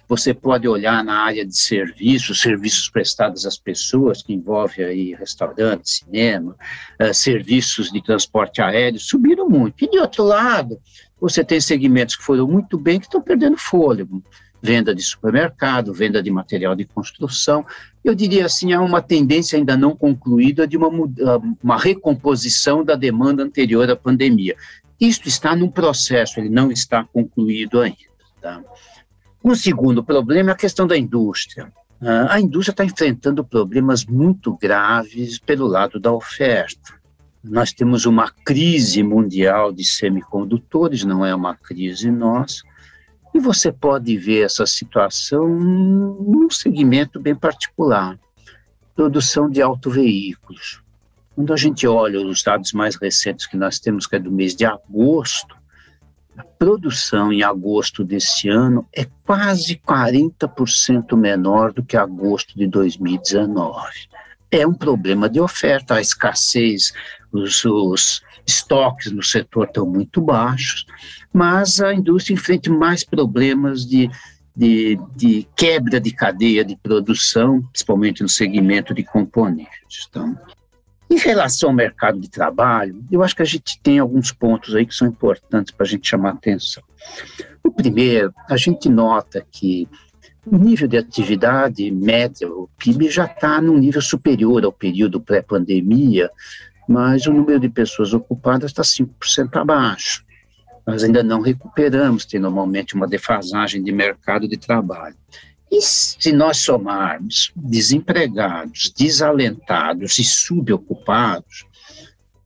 Você 0.08 0.34
pode 0.34 0.68
olhar 0.68 1.04
na 1.04 1.20
área 1.20 1.46
de 1.46 1.58
serviços, 1.58 2.42
serviços 2.42 2.89
prestados 2.89 3.46
às 3.46 3.58
pessoas, 3.58 4.22
que 4.22 4.34
envolve 4.34 4.84
aí 4.84 5.15
restaurante, 5.15 5.89
cinema, 5.89 6.56
uh, 7.01 7.13
serviços 7.13 7.92
de 7.92 8.04
transporte 8.04 8.62
aéreo, 8.62 9.00
subiram 9.00 9.48
muito. 9.48 9.86
E 9.86 9.89
de 9.89 9.98
outro 9.98 10.24
lado, 10.24 10.80
você 11.20 11.44
tem 11.44 11.62
segmentos 11.62 12.15
que 12.15 12.24
foram 12.24 12.48
muito 12.48 12.77
bem 12.77 13.00
que 13.00 13.06
estão 13.06 13.22
perdendo 13.22 13.58
fôlego. 13.58 14.22
Venda 14.62 14.94
de 14.94 15.04
supermercado, 15.04 15.94
venda 15.94 16.22
de 16.22 16.32
material 16.32 16.75
de 16.75 16.86
construção. 16.86 17.65
Eu 18.05 18.13
diria 18.13 18.45
assim, 18.45 18.71
há 18.71 18.79
uma 18.79 19.01
tendência 19.01 19.57
ainda 19.57 19.75
não 19.75 19.95
concluída 19.95 20.67
de 20.67 20.77
uma, 20.77 20.88
ah, 20.88 21.41
uma 21.63 21.75
recomposição 21.75 22.83
da 22.85 22.93
demanda 22.95 23.41
anterior 23.41 23.89
à 23.89 23.95
pandemia. 23.95 24.55
Isto 25.01 25.27
está 25.27 25.55
num 25.55 25.71
processo, 25.71 26.39
ele 26.39 26.47
não 26.47 26.71
está 26.71 27.03
concluído 27.03 27.81
ainda. 27.81 27.97
Tá? 28.39 28.63
Um 29.43 29.55
segundo 29.55 30.03
problema 30.03 30.51
é 30.51 30.53
a 30.53 30.55
questão 30.55 30.85
da 30.85 30.95
indústria. 30.95 31.74
Ah, 32.00 32.35
a 32.35 32.39
indústria 32.39 32.74
está 32.74 32.85
enfrentando 32.85 33.43
problemas 33.43 34.05
muito 34.05 34.55
graves 34.55 35.39
pelo 35.39 35.65
lado 35.65 36.00
da 36.00 36.13
oferta. 36.13 36.93
Nós 37.43 37.74
temos 37.74 38.05
uma 38.05 38.29
crise 38.29 39.01
mundial 39.01 39.74
de 39.74 39.83
semicondutores, 39.83 41.03
não 41.03 41.25
é 41.25 41.33
uma 41.33 41.55
crise 41.55 42.12
nossa, 42.12 42.62
e 43.36 43.39
você 43.39 43.70
pode 43.70 44.18
ver 44.18 44.46
essa 44.46 44.65
situação 44.65 45.46
num 45.46 46.50
segmento 46.50 47.20
bem 47.20 47.36
particular 47.36 48.18
produção 48.96 49.50
de 49.50 49.62
autoveículos. 49.62 50.82
Quando 51.36 51.51
a 51.51 51.58
gente 51.58 51.86
olha 51.86 52.25
os 52.25 52.42
dados 52.42 52.72
mais 52.72 52.96
recentes 52.96 53.46
que 53.46 53.58
nós 53.58 53.77
temos, 53.77 54.08
que 54.08 54.15
é 54.15 54.20
do 54.20 54.32
mês 54.32 54.56
de 54.56 54.65
agosto, 54.65 55.54
a 56.38 56.46
produção 56.46 57.34
em 57.34 57.44
agosto 57.44 58.06
desse 58.06 58.48
ano 58.48 58.88
é 58.96 59.06
quase 59.25 59.75
40% 59.86 61.18
menor 61.18 61.74
do 61.74 61.84
que 61.84 61.98
agosto 61.98 62.58
de 62.58 62.65
2019. 62.68 63.75
É 64.50 64.65
um 64.65 64.74
problema 64.74 65.30
de 65.30 65.42
oferta, 65.42 65.96
a 65.96 66.01
escassez, 66.01 66.94
os, 67.44 67.63
os 67.65 68.22
estoques 68.46 69.12
no 69.12 69.24
setor 69.24 69.68
estão 69.68 69.86
muito 69.86 70.22
baixos, 70.22 70.86
mas 71.34 71.82
a 71.82 71.94
indústria 71.94 72.34
enfrenta 72.34 72.70
mais 72.72 73.04
problemas 73.04 73.86
de, 73.86 74.10
de, 74.56 75.00
de, 75.15 75.48
quebra 75.56 76.00
de 76.00 76.12
cadeia 76.12 76.63
de 76.63 76.75
produção, 76.75 77.62
principalmente 77.63 78.22
no 78.22 78.30
segmento 78.30 78.94
de 78.94 79.04
componentes. 79.04 80.08
Então, 80.10 80.38
em 81.10 81.18
relação 81.18 81.70
ao 81.70 81.75
mercado 81.75 82.20
de 82.20 82.30
trabalho, 82.30 83.04
eu 83.12 83.24
acho 83.24 83.36
que 83.36 83.42
a 83.42 83.46
gente 83.46 83.80
tem 83.82 84.00
alguns 84.00 84.32
pontos 84.32 84.75
aí 84.75 84.86
que 84.86 84.96
são 84.96 85.08
importantes 85.08 85.74
para 85.74 85.86
a 85.86 85.89
gente 85.89 86.08
chamar 86.08 86.32
atenção. 86.32 86.84
O 87.63 87.72
primeiro, 87.72 88.34
a 88.50 88.58
gente 88.58 88.89
nota 88.89 89.46
que 89.51 89.88
o 90.46 90.58
nível 90.58 90.88
de 90.88 90.98
atividade 90.98 91.89
média, 91.92 92.48
o 92.48 92.70
PIB, 92.77 93.10
já 93.10 93.25
está 93.25 93.60
num 93.60 93.77
nível 93.77 94.01
superior 94.01 94.63
ao 94.63 94.72
período 94.72 95.20
pré-pandemia, 95.20 96.30
mas 96.88 97.25
o 97.25 97.34
número 97.34 97.60
de 97.60 97.70
pessoas 97.70 98.13
ocupadas 98.13 98.72
está 98.72 98.84
5% 98.84 99.56
abaixo. 99.56 100.24
Nós 100.86 101.04
ainda 101.04 101.24
não 101.24 101.42
recuperamos, 101.42 102.25
tem 102.25 102.39
normalmente 102.39 102.94
uma 102.94 103.08
defasagem 103.08 103.84
de 103.84 103.92
mercado 103.92 104.48
de 104.48 104.58
trabalho. 104.58 105.15
E 105.72 105.82
se 105.82 106.32
nós 106.32 106.58
somarmos 106.58 107.51
desempregados, 107.56 108.94
desalentados 108.96 110.20
e 110.20 110.24
subocupados, 110.24 111.65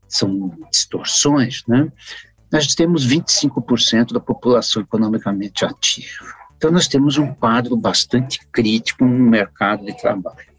são 0.07 0.57
distorções, 0.71 1.63
né? 1.67 1.91
Nós 2.51 2.73
temos 2.73 3.07
25% 3.07 4.13
da 4.13 4.19
população 4.19 4.81
economicamente 4.81 5.63
ativa. 5.63 6.25
Então, 6.57 6.71
nós 6.71 6.87
temos 6.87 7.17
um 7.17 7.33
quadro 7.33 7.77
bastante 7.77 8.39
crítico 8.51 9.05
no 9.05 9.29
mercado 9.29 9.85
de 9.85 9.95
trabalho. 9.95 10.49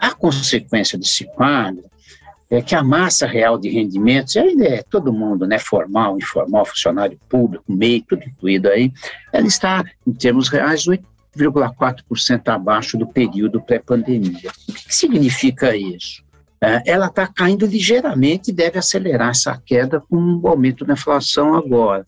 A 0.00 0.10
consequência 0.12 0.98
desse 0.98 1.24
quadro 1.24 1.84
é 2.54 2.62
que 2.62 2.74
a 2.74 2.82
massa 2.82 3.26
real 3.26 3.58
de 3.58 3.68
rendimentos, 3.68 4.36
ainda 4.36 4.64
é 4.64 4.82
todo 4.82 5.12
mundo, 5.12 5.46
né, 5.46 5.58
formal, 5.58 6.16
informal, 6.18 6.64
funcionário 6.64 7.18
público, 7.28 7.64
MEI, 7.68 8.04
tudo 8.08 8.24
incluído 8.24 8.68
aí, 8.68 8.92
ela 9.32 9.46
está, 9.46 9.84
em 10.06 10.12
termos 10.12 10.48
reais, 10.48 10.84
8,4% 10.86 12.48
abaixo 12.48 12.98
do 12.98 13.06
período 13.06 13.60
pré-pandemia. 13.60 14.50
O 14.68 14.72
que 14.72 14.94
significa 14.94 15.76
isso? 15.76 16.22
É, 16.60 16.82
ela 16.86 17.06
está 17.06 17.26
caindo 17.26 17.66
ligeiramente 17.66 18.50
e 18.50 18.54
deve 18.54 18.78
acelerar 18.78 19.30
essa 19.30 19.60
queda 19.64 20.00
com 20.00 20.40
o 20.42 20.48
aumento 20.48 20.84
da 20.84 20.94
inflação 20.94 21.54
agora. 21.54 22.06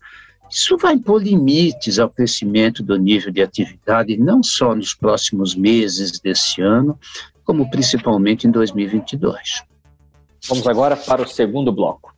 Isso 0.49 0.77
vai 0.77 0.93
impor 0.93 1.21
limites 1.21 1.99
ao 1.99 2.09
crescimento 2.09 2.81
do 2.81 2.97
nível 2.97 3.31
de 3.31 3.41
atividade, 3.41 4.17
não 4.17 4.41
só 4.41 4.73
nos 4.73 4.93
próximos 4.93 5.55
meses 5.55 6.19
desse 6.19 6.61
ano, 6.61 6.97
como 7.43 7.69
principalmente 7.69 8.47
em 8.47 8.51
2022. 8.51 9.63
Vamos 10.47 10.67
agora 10.67 10.95
para 10.95 11.21
o 11.21 11.27
segundo 11.27 11.71
bloco. 11.71 12.15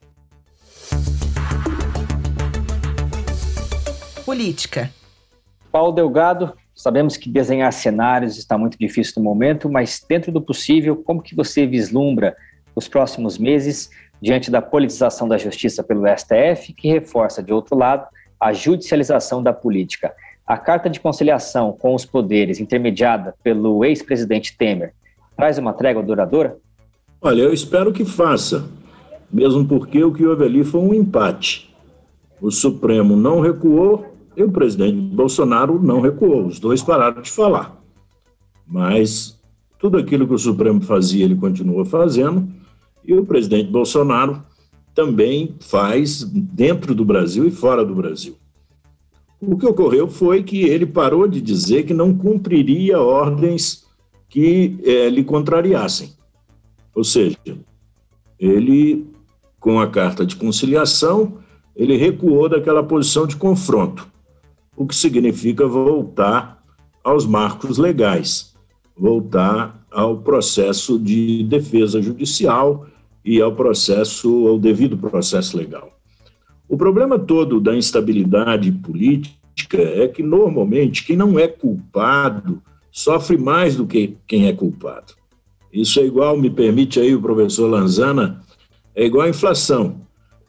Política. 4.25 4.91
Paulo 5.71 5.91
Delgado, 5.91 6.53
Sabemos 6.79 7.17
que 7.17 7.29
desenhar 7.29 7.73
cenários 7.73 8.37
está 8.37 8.57
muito 8.57 8.79
difícil 8.79 9.15
no 9.17 9.23
momento, 9.23 9.69
mas 9.69 10.01
dentro 10.07 10.31
do 10.31 10.41
possível, 10.41 10.95
como 10.95 11.21
que 11.21 11.35
você 11.35 11.67
vislumbra 11.67 12.37
os 12.73 12.87
próximos 12.87 13.37
meses 13.37 13.89
diante 14.21 14.49
da 14.49 14.61
politização 14.61 15.27
da 15.27 15.37
justiça 15.37 15.83
pelo 15.83 16.07
STF, 16.07 16.71
que 16.71 16.87
reforça, 16.87 17.43
de 17.43 17.51
outro 17.51 17.77
lado, 17.77 18.07
a 18.39 18.53
judicialização 18.53 19.43
da 19.43 19.51
política? 19.51 20.15
A 20.47 20.57
carta 20.57 20.89
de 20.89 21.01
conciliação 21.01 21.73
com 21.73 21.93
os 21.93 22.05
poderes, 22.05 22.61
intermediada 22.61 23.35
pelo 23.43 23.83
ex-presidente 23.83 24.55
Temer, 24.57 24.93
traz 25.35 25.57
uma 25.57 25.73
trégua 25.73 26.01
duradoura? 26.01 26.55
Olha, 27.21 27.41
eu 27.41 27.51
espero 27.51 27.91
que 27.91 28.05
faça, 28.05 28.69
mesmo 29.29 29.65
porque 29.65 30.01
o 30.01 30.13
que 30.13 30.25
houve 30.25 30.45
ali 30.45 30.63
foi 30.63 30.79
um 30.79 30.93
empate. 30.93 31.69
O 32.41 32.49
Supremo 32.49 33.17
não 33.17 33.41
recuou 33.41 34.05
e 34.37 34.43
o 34.43 34.49
presidente 34.49 34.95
Bolsonaro 34.95 35.81
não 35.83 35.99
recuou, 35.99 36.45
os 36.45 36.61
dois 36.61 36.81
pararam 36.81 37.21
de 37.21 37.29
falar. 37.29 37.77
Mas 38.65 39.37
tudo 39.77 39.97
aquilo 39.97 40.25
que 40.25 40.33
o 40.33 40.39
Supremo 40.39 40.81
fazia, 40.81 41.25
ele 41.25 41.35
continua 41.35 41.83
fazendo, 41.83 42.47
e 43.03 43.13
o 43.13 43.25
presidente 43.25 43.69
Bolsonaro 43.69 44.41
também 44.95 45.55
faz 45.59 46.23
dentro 46.23 46.95
do 46.95 47.03
Brasil 47.03 47.45
e 47.45 47.51
fora 47.51 47.83
do 47.83 47.95
Brasil. 47.95 48.35
O 49.41 49.57
que 49.57 49.65
ocorreu 49.65 50.07
foi 50.07 50.41
que 50.41 50.63
ele 50.63 50.85
parou 50.85 51.27
de 51.27 51.41
dizer 51.41 51.83
que 51.83 51.93
não 51.93 52.15
cumpriria 52.15 52.99
ordens 52.99 53.85
que 54.29 54.77
é, 54.85 55.09
lhe 55.09 55.23
contrariassem. 55.23 56.18
Ou 56.99 57.03
seja, 57.05 57.37
ele, 58.37 59.07
com 59.57 59.79
a 59.79 59.87
carta 59.87 60.25
de 60.25 60.35
conciliação, 60.35 61.37
ele 61.73 61.95
recuou 61.95 62.49
daquela 62.49 62.83
posição 62.83 63.25
de 63.25 63.37
confronto 63.37 64.05
o 64.75 64.85
que 64.85 64.93
significa 64.93 65.65
voltar 65.65 66.61
aos 67.01 67.25
marcos 67.25 67.77
legais, 67.77 68.53
voltar 68.97 69.81
ao 69.89 70.17
processo 70.17 70.99
de 70.99 71.43
defesa 71.43 72.01
judicial 72.01 72.85
e 73.23 73.41
ao 73.41 73.55
processo, 73.55 74.45
ao 74.49 74.59
devido 74.59 74.97
processo 74.97 75.57
legal. 75.57 75.97
O 76.67 76.75
problema 76.75 77.17
todo 77.17 77.61
da 77.61 77.77
instabilidade 77.77 78.73
política 78.73 79.77
é 79.77 80.05
que, 80.09 80.21
normalmente, 80.21 81.05
quem 81.05 81.15
não 81.15 81.39
é 81.39 81.47
culpado 81.47 82.61
sofre 82.91 83.37
mais 83.37 83.77
do 83.77 83.87
que 83.87 84.17
quem 84.27 84.47
é 84.47 84.53
culpado. 84.53 85.18
Isso 85.71 85.99
é 85.99 86.05
igual, 86.05 86.37
me 86.37 86.49
permite 86.49 86.99
aí 86.99 87.13
o 87.13 87.21
professor 87.21 87.67
Lanzana, 87.67 88.41
é 88.95 89.05
igual 89.05 89.25
a 89.25 89.29
inflação. 89.29 90.01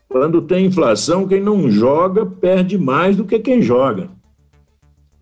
Quando 0.09 0.43
tem 0.43 0.67
inflação, 0.67 1.29
quem 1.29 1.41
não 1.41 1.71
joga 1.71 2.27
perde 2.27 2.77
mais 2.77 3.17
do 3.17 3.25
que 3.25 3.39
quem 3.39 3.63
joga. 3.63 4.11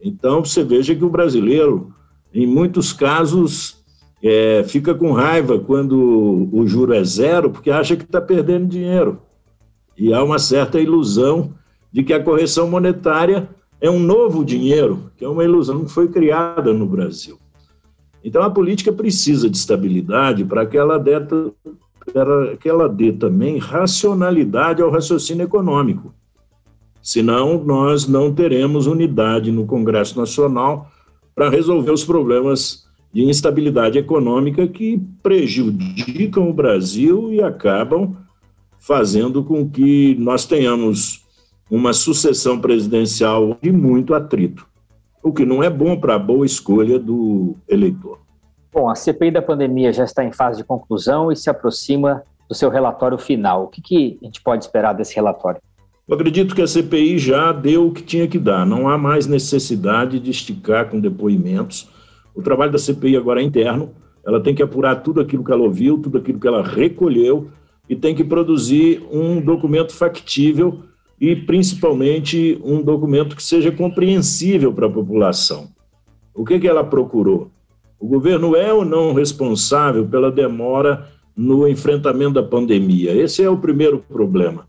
Então, 0.00 0.44
você 0.44 0.64
veja 0.64 0.94
que 0.94 1.04
o 1.04 1.10
brasileiro, 1.10 1.92
em 2.32 2.46
muitos 2.46 2.92
casos, 2.92 3.84
é, 4.22 4.64
fica 4.66 4.94
com 4.94 5.12
raiva 5.12 5.58
quando 5.58 6.48
o 6.52 6.66
juro 6.66 6.94
é 6.94 7.04
zero, 7.04 7.50
porque 7.50 7.70
acha 7.70 7.96
que 7.96 8.04
está 8.04 8.20
perdendo 8.20 8.66
dinheiro. 8.66 9.20
E 9.96 10.14
há 10.14 10.22
uma 10.22 10.38
certa 10.38 10.80
ilusão 10.80 11.52
de 11.92 12.02
que 12.02 12.12
a 12.12 12.22
correção 12.22 12.70
monetária 12.70 13.48
é 13.80 13.90
um 13.90 13.98
novo 13.98 14.44
dinheiro, 14.44 15.10
que 15.16 15.24
é 15.24 15.28
uma 15.28 15.44
ilusão 15.44 15.84
que 15.84 15.90
foi 15.90 16.08
criada 16.08 16.72
no 16.72 16.86
Brasil. 16.86 17.38
Então, 18.28 18.42
a 18.42 18.50
política 18.50 18.92
precisa 18.92 19.48
de 19.48 19.56
estabilidade 19.56 20.44
para 20.44 20.66
que 20.66 20.76
ela 20.76 20.98
dê, 20.98 21.12
para 22.12 22.58
que 22.58 22.68
ela 22.68 22.86
dê 22.86 23.10
também 23.10 23.56
racionalidade 23.56 24.82
ao 24.82 24.90
raciocínio 24.90 25.44
econômico. 25.44 26.12
Senão, 27.02 27.64
nós 27.64 28.06
não 28.06 28.30
teremos 28.30 28.86
unidade 28.86 29.50
no 29.50 29.64
Congresso 29.64 30.18
Nacional 30.18 30.90
para 31.34 31.48
resolver 31.48 31.90
os 31.90 32.04
problemas 32.04 32.86
de 33.14 33.22
instabilidade 33.22 33.96
econômica 33.96 34.68
que 34.68 35.00
prejudicam 35.22 36.50
o 36.50 36.52
Brasil 36.52 37.32
e 37.32 37.42
acabam 37.42 38.14
fazendo 38.78 39.42
com 39.42 39.66
que 39.70 40.14
nós 40.18 40.44
tenhamos 40.44 41.24
uma 41.70 41.94
sucessão 41.94 42.60
presidencial 42.60 43.56
de 43.62 43.72
muito 43.72 44.12
atrito, 44.12 44.66
o 45.28 45.32
que 45.32 45.44
não 45.44 45.62
é 45.62 45.70
bom 45.70 45.98
para 45.98 46.14
a 46.14 46.18
boa 46.18 46.44
escolha 46.44 46.98
do 46.98 47.54
eleitor. 47.68 48.18
Bom, 48.72 48.88
a 48.88 48.94
CPI 48.94 49.30
da 49.30 49.42
pandemia 49.42 49.92
já 49.92 50.04
está 50.04 50.24
em 50.24 50.32
fase 50.32 50.58
de 50.58 50.64
conclusão 50.64 51.30
e 51.30 51.36
se 51.36 51.50
aproxima 51.50 52.22
do 52.48 52.54
seu 52.54 52.70
relatório 52.70 53.18
final. 53.18 53.64
O 53.64 53.68
que, 53.68 53.82
que 53.82 54.18
a 54.22 54.24
gente 54.26 54.40
pode 54.42 54.64
esperar 54.64 54.94
desse 54.94 55.14
relatório? 55.14 55.60
Eu 56.06 56.14
acredito 56.14 56.54
que 56.54 56.62
a 56.62 56.66
CPI 56.66 57.18
já 57.18 57.52
deu 57.52 57.88
o 57.88 57.92
que 57.92 58.02
tinha 58.02 58.26
que 58.26 58.38
dar, 58.38 58.64
não 58.64 58.88
há 58.88 58.96
mais 58.96 59.26
necessidade 59.26 60.18
de 60.18 60.30
esticar 60.30 60.88
com 60.88 60.98
depoimentos. 60.98 61.90
O 62.34 62.40
trabalho 62.40 62.72
da 62.72 62.78
CPI 62.78 63.16
agora 63.16 63.42
é 63.42 63.44
interno, 63.44 63.90
ela 64.24 64.42
tem 64.42 64.54
que 64.54 64.62
apurar 64.62 64.96
tudo 64.96 65.20
aquilo 65.20 65.44
que 65.44 65.52
ela 65.52 65.62
ouviu, 65.62 65.98
tudo 65.98 66.16
aquilo 66.16 66.40
que 66.40 66.48
ela 66.48 66.62
recolheu 66.62 67.48
e 67.88 67.96
tem 67.96 68.14
que 68.14 68.24
produzir 68.24 69.02
um 69.10 69.40
documento 69.40 69.94
factível 69.94 70.82
e, 71.20 71.34
principalmente, 71.34 72.60
um 72.62 72.82
documento 72.82 73.34
que 73.34 73.42
seja 73.42 73.72
compreensível 73.72 74.72
para 74.72 74.86
a 74.86 74.90
população. 74.90 75.68
O 76.34 76.44
que, 76.44 76.58
que 76.58 76.68
ela 76.68 76.84
procurou? 76.84 77.50
O 77.98 78.06
governo 78.06 78.54
é 78.54 78.72
ou 78.72 78.84
não 78.84 79.12
responsável 79.12 80.06
pela 80.06 80.30
demora 80.30 81.08
no 81.36 81.66
enfrentamento 81.66 82.34
da 82.34 82.42
pandemia? 82.42 83.12
Esse 83.12 83.42
é 83.42 83.50
o 83.50 83.56
primeiro 83.56 83.98
problema. 83.98 84.68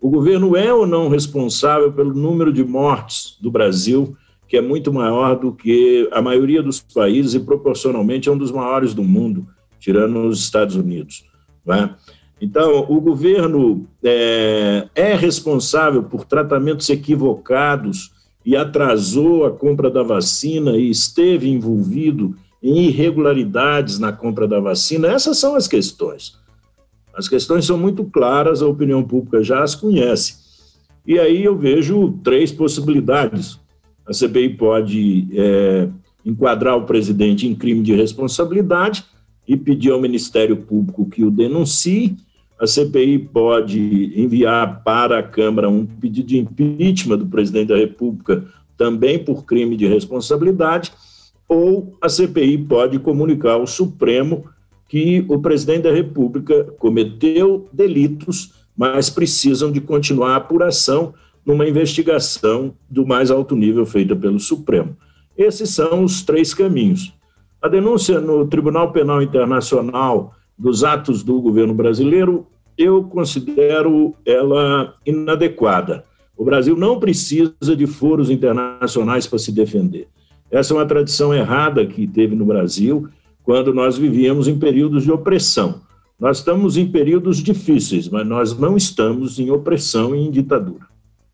O 0.00 0.08
governo 0.08 0.56
é 0.56 0.72
ou 0.72 0.86
não 0.86 1.08
responsável 1.08 1.92
pelo 1.92 2.14
número 2.14 2.50
de 2.50 2.64
mortes 2.64 3.36
do 3.38 3.50
Brasil, 3.50 4.16
que 4.48 4.56
é 4.56 4.62
muito 4.62 4.90
maior 4.90 5.38
do 5.38 5.52
que 5.52 6.08
a 6.10 6.22
maioria 6.22 6.62
dos 6.62 6.80
países 6.80 7.34
e 7.34 7.40
proporcionalmente 7.40 8.28
é 8.28 8.32
um 8.32 8.38
dos 8.38 8.50
maiores 8.50 8.94
do 8.94 9.04
mundo, 9.04 9.46
tirando 9.78 10.26
os 10.26 10.40
Estados 10.40 10.74
Unidos. 10.74 11.24
Né? 11.64 11.94
Então, 12.40 12.86
o 12.88 13.00
governo 13.00 13.86
é, 14.02 14.88
é 14.94 15.14
responsável 15.14 16.02
por 16.02 16.24
tratamentos 16.24 16.88
equivocados 16.88 18.12
e 18.44 18.56
atrasou 18.56 19.44
a 19.44 19.50
compra 19.50 19.90
da 19.90 20.02
vacina 20.02 20.76
e 20.76 20.90
esteve 20.90 21.50
envolvido 21.50 22.34
em 22.62 22.86
irregularidades 22.86 23.98
na 23.98 24.10
compra 24.10 24.48
da 24.48 24.58
vacina. 24.58 25.08
Essas 25.08 25.36
são 25.36 25.54
as 25.54 25.68
questões. 25.68 26.38
As 27.14 27.28
questões 27.28 27.66
são 27.66 27.76
muito 27.76 28.04
claras, 28.04 28.62
a 28.62 28.66
opinião 28.66 29.02
pública 29.02 29.42
já 29.42 29.62
as 29.62 29.74
conhece. 29.74 30.38
E 31.06 31.18
aí 31.18 31.44
eu 31.44 31.56
vejo 31.56 32.18
três 32.24 32.50
possibilidades. 32.50 33.58
A 34.06 34.12
CPI 34.12 34.50
pode 34.50 35.28
é, 35.34 35.88
enquadrar 36.24 36.76
o 36.76 36.86
presidente 36.86 37.46
em 37.46 37.54
crime 37.54 37.82
de 37.82 37.94
responsabilidade 37.94 39.04
e 39.46 39.56
pedir 39.56 39.90
ao 39.90 40.00
Ministério 40.00 40.56
Público 40.56 41.08
que 41.08 41.24
o 41.24 41.30
denuncie 41.30 42.16
a 42.60 42.66
CPI 42.66 43.18
pode 43.18 44.12
enviar 44.14 44.84
para 44.84 45.18
a 45.18 45.22
Câmara 45.22 45.70
um 45.70 45.86
pedido 45.86 46.28
de 46.28 46.38
impeachment 46.38 47.16
do 47.16 47.26
presidente 47.26 47.68
da 47.68 47.76
República, 47.76 48.44
também 48.76 49.18
por 49.18 49.46
crime 49.46 49.78
de 49.78 49.86
responsabilidade, 49.86 50.92
ou 51.48 51.96
a 52.02 52.08
CPI 52.08 52.58
pode 52.58 52.98
comunicar 52.98 53.52
ao 53.52 53.66
Supremo 53.66 54.44
que 54.86 55.24
o 55.26 55.38
presidente 55.38 55.84
da 55.84 55.92
República 55.92 56.64
cometeu 56.78 57.66
delitos, 57.72 58.52
mas 58.76 59.08
precisam 59.08 59.72
de 59.72 59.80
continuar 59.80 60.32
a 60.32 60.36
apuração 60.36 61.14
numa 61.46 61.66
investigação 61.66 62.74
do 62.90 63.06
mais 63.06 63.30
alto 63.30 63.56
nível 63.56 63.86
feita 63.86 64.14
pelo 64.14 64.38
Supremo. 64.38 64.94
Esses 65.36 65.70
são 65.70 66.04
os 66.04 66.22
três 66.22 66.52
caminhos. 66.52 67.14
A 67.62 67.68
denúncia 67.68 68.20
no 68.20 68.46
Tribunal 68.46 68.92
Penal 68.92 69.22
Internacional 69.22 70.34
dos 70.60 70.84
atos 70.84 71.22
do 71.22 71.40
governo 71.40 71.72
brasileiro, 71.72 72.46
eu 72.76 73.02
considero 73.04 74.14
ela 74.26 74.94
inadequada. 75.06 76.04
O 76.36 76.44
Brasil 76.44 76.76
não 76.76 77.00
precisa 77.00 77.74
de 77.74 77.86
foros 77.86 78.28
internacionais 78.28 79.26
para 79.26 79.38
se 79.38 79.50
defender. 79.52 80.08
Essa 80.50 80.74
é 80.74 80.76
uma 80.76 80.86
tradição 80.86 81.32
errada 81.32 81.86
que 81.86 82.06
teve 82.06 82.36
no 82.36 82.44
Brasil 82.44 83.08
quando 83.42 83.72
nós 83.72 83.96
vivíamos 83.96 84.48
em 84.48 84.58
períodos 84.58 85.04
de 85.04 85.10
opressão. 85.10 85.80
Nós 86.18 86.38
estamos 86.38 86.76
em 86.76 86.86
períodos 86.86 87.38
difíceis, 87.38 88.06
mas 88.06 88.26
nós 88.26 88.58
não 88.58 88.76
estamos 88.76 89.38
em 89.38 89.50
opressão 89.50 90.14
e 90.14 90.26
em 90.26 90.30
ditadura. 90.30 90.84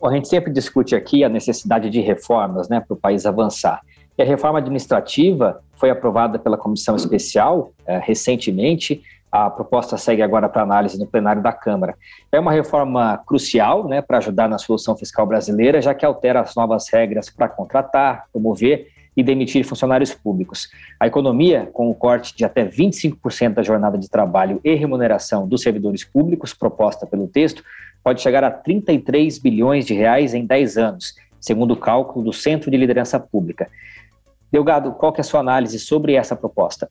Bom, 0.00 0.08
a 0.08 0.14
gente 0.14 0.28
sempre 0.28 0.52
discute 0.52 0.94
aqui 0.94 1.24
a 1.24 1.28
necessidade 1.28 1.90
de 1.90 2.00
reformas 2.00 2.68
né, 2.68 2.78
para 2.78 2.94
o 2.94 2.96
país 2.96 3.26
avançar. 3.26 3.80
E 4.16 4.22
a 4.22 4.24
reforma 4.24 4.60
administrativa 4.60 5.60
foi 5.74 5.90
aprovada 5.90 6.38
pela 6.38 6.56
comissão 6.56 6.94
especial 6.94 7.72
é, 7.84 7.98
recentemente 7.98 9.02
a 9.44 9.50
proposta 9.50 9.98
segue 9.98 10.22
agora 10.22 10.48
para 10.48 10.62
análise 10.62 10.98
no 10.98 11.06
plenário 11.06 11.42
da 11.42 11.52
Câmara. 11.52 11.94
É 12.32 12.40
uma 12.40 12.52
reforma 12.52 13.18
crucial 13.26 13.86
né, 13.86 14.00
para 14.00 14.16
ajudar 14.16 14.48
na 14.48 14.56
solução 14.56 14.96
fiscal 14.96 15.26
brasileira, 15.26 15.82
já 15.82 15.94
que 15.94 16.06
altera 16.06 16.40
as 16.40 16.54
novas 16.54 16.88
regras 16.90 17.28
para 17.28 17.46
contratar, 17.46 18.24
promover 18.32 18.88
e 19.14 19.22
demitir 19.22 19.62
funcionários 19.64 20.14
públicos. 20.14 20.70
A 20.98 21.06
economia, 21.06 21.68
com 21.74 21.90
o 21.90 21.94
corte 21.94 22.34
de 22.34 22.46
até 22.46 22.64
25% 22.64 23.54
da 23.54 23.62
jornada 23.62 23.98
de 23.98 24.08
trabalho 24.08 24.58
e 24.64 24.74
remuneração 24.74 25.46
dos 25.46 25.60
servidores 25.60 26.02
públicos, 26.02 26.54
proposta 26.54 27.06
pelo 27.06 27.28
texto, 27.28 27.62
pode 28.02 28.22
chegar 28.22 28.42
a 28.42 28.50
33 28.50 29.38
bilhões 29.38 29.84
de 29.84 29.92
reais 29.92 30.32
em 30.32 30.46
10 30.46 30.78
anos, 30.78 31.14
segundo 31.38 31.72
o 31.72 31.76
cálculo 31.76 32.24
do 32.24 32.32
Centro 32.32 32.70
de 32.70 32.76
Liderança 32.78 33.20
Pública. 33.20 33.68
Delgado, 34.50 34.92
qual 34.92 35.12
é 35.14 35.20
a 35.20 35.24
sua 35.24 35.40
análise 35.40 35.78
sobre 35.78 36.14
essa 36.14 36.34
proposta? 36.34 36.88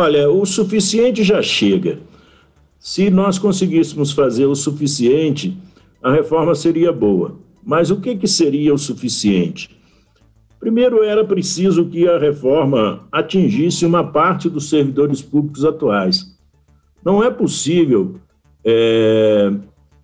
Olha, 0.00 0.30
o 0.30 0.46
suficiente 0.46 1.24
já 1.24 1.42
chega. 1.42 1.98
Se 2.78 3.10
nós 3.10 3.36
conseguíssemos 3.36 4.12
fazer 4.12 4.46
o 4.46 4.54
suficiente, 4.54 5.58
a 6.00 6.12
reforma 6.12 6.54
seria 6.54 6.92
boa. 6.92 7.34
Mas 7.64 7.90
o 7.90 8.00
que, 8.00 8.14
que 8.14 8.28
seria 8.28 8.72
o 8.72 8.78
suficiente? 8.78 9.76
Primeiro, 10.60 11.02
era 11.02 11.24
preciso 11.24 11.86
que 11.86 12.06
a 12.06 12.16
reforma 12.16 13.08
atingisse 13.10 13.84
uma 13.84 14.04
parte 14.04 14.48
dos 14.48 14.68
servidores 14.68 15.20
públicos 15.20 15.64
atuais. 15.64 16.32
Não 17.04 17.20
é 17.20 17.28
possível, 17.28 18.20
é, 18.64 19.50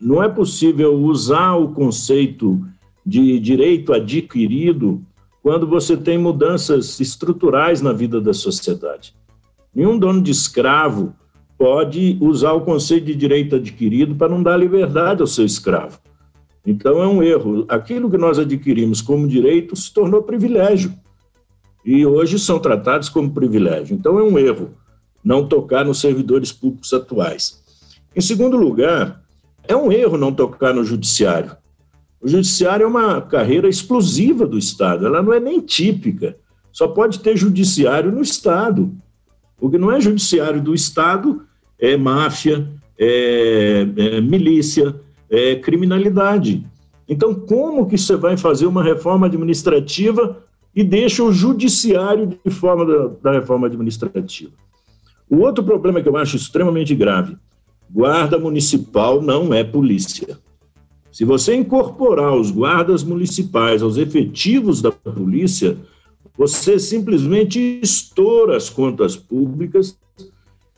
não 0.00 0.20
é 0.20 0.28
possível 0.28 0.92
usar 0.92 1.54
o 1.54 1.68
conceito 1.68 2.60
de 3.06 3.38
direito 3.38 3.92
adquirido 3.92 5.00
quando 5.40 5.68
você 5.68 5.96
tem 5.96 6.18
mudanças 6.18 6.98
estruturais 6.98 7.80
na 7.80 7.92
vida 7.92 8.20
da 8.20 8.34
sociedade. 8.34 9.14
Nenhum 9.74 9.98
dono 9.98 10.22
de 10.22 10.30
escravo 10.30 11.14
pode 11.58 12.16
usar 12.20 12.52
o 12.52 12.60
conceito 12.60 13.06
de 13.06 13.14
direito 13.14 13.56
adquirido 13.56 14.14
para 14.14 14.28
não 14.28 14.42
dar 14.42 14.56
liberdade 14.56 15.20
ao 15.20 15.26
seu 15.26 15.44
escravo. 15.44 15.98
Então 16.66 17.02
é 17.02 17.06
um 17.06 17.22
erro. 17.22 17.64
Aquilo 17.68 18.10
que 18.10 18.16
nós 18.16 18.38
adquirimos 18.38 19.02
como 19.02 19.28
direito 19.28 19.76
se 19.76 19.92
tornou 19.92 20.22
privilégio. 20.22 20.94
E 21.84 22.06
hoje 22.06 22.38
são 22.38 22.58
tratados 22.58 23.08
como 23.08 23.30
privilégio. 23.30 23.94
Então 23.94 24.18
é 24.18 24.22
um 24.22 24.38
erro 24.38 24.70
não 25.22 25.46
tocar 25.46 25.84
nos 25.84 26.00
servidores 26.00 26.52
públicos 26.52 26.92
atuais. 26.92 27.62
Em 28.14 28.20
segundo 28.20 28.56
lugar, 28.56 29.22
é 29.66 29.74
um 29.74 29.90
erro 29.90 30.16
não 30.16 30.32
tocar 30.32 30.74
no 30.74 30.84
judiciário. 30.84 31.56
O 32.20 32.28
judiciário 32.28 32.84
é 32.84 32.86
uma 32.86 33.20
carreira 33.20 33.68
exclusiva 33.68 34.46
do 34.46 34.58
Estado, 34.58 35.06
ela 35.06 35.22
não 35.22 35.32
é 35.32 35.40
nem 35.40 35.60
típica. 35.60 36.36
Só 36.72 36.88
pode 36.88 37.20
ter 37.20 37.36
judiciário 37.36 38.10
no 38.10 38.22
Estado. 38.22 38.94
O 39.60 39.70
que 39.70 39.78
não 39.78 39.90
é 39.90 40.00
judiciário 40.00 40.60
do 40.60 40.74
Estado 40.74 41.42
é 41.78 41.96
máfia, 41.96 42.68
é, 42.98 43.86
é 43.96 44.20
milícia, 44.20 44.94
é 45.30 45.56
criminalidade. 45.56 46.64
Então, 47.08 47.34
como 47.34 47.86
que 47.86 47.98
você 47.98 48.16
vai 48.16 48.36
fazer 48.36 48.66
uma 48.66 48.82
reforma 48.82 49.26
administrativa 49.26 50.42
e 50.74 50.82
deixa 50.82 51.22
o 51.22 51.32
judiciário 51.32 52.38
de 52.44 52.50
forma 52.50 52.84
da, 52.84 53.10
da 53.22 53.32
reforma 53.32 53.66
administrativa? 53.66 54.52
O 55.28 55.38
outro 55.38 55.64
problema 55.64 56.02
que 56.02 56.08
eu 56.08 56.16
acho 56.16 56.36
extremamente 56.36 56.94
grave: 56.94 57.36
guarda 57.90 58.38
municipal 58.38 59.20
não 59.20 59.52
é 59.52 59.62
polícia. 59.62 60.38
Se 61.10 61.24
você 61.24 61.54
incorporar 61.54 62.34
os 62.34 62.50
guardas 62.50 63.04
municipais 63.04 63.82
aos 63.82 63.96
efetivos 63.96 64.82
da 64.82 64.90
polícia, 64.90 65.76
você 66.36 66.78
simplesmente 66.78 67.80
estoura 67.82 68.56
as 68.56 68.68
contas 68.68 69.16
públicas 69.16 69.96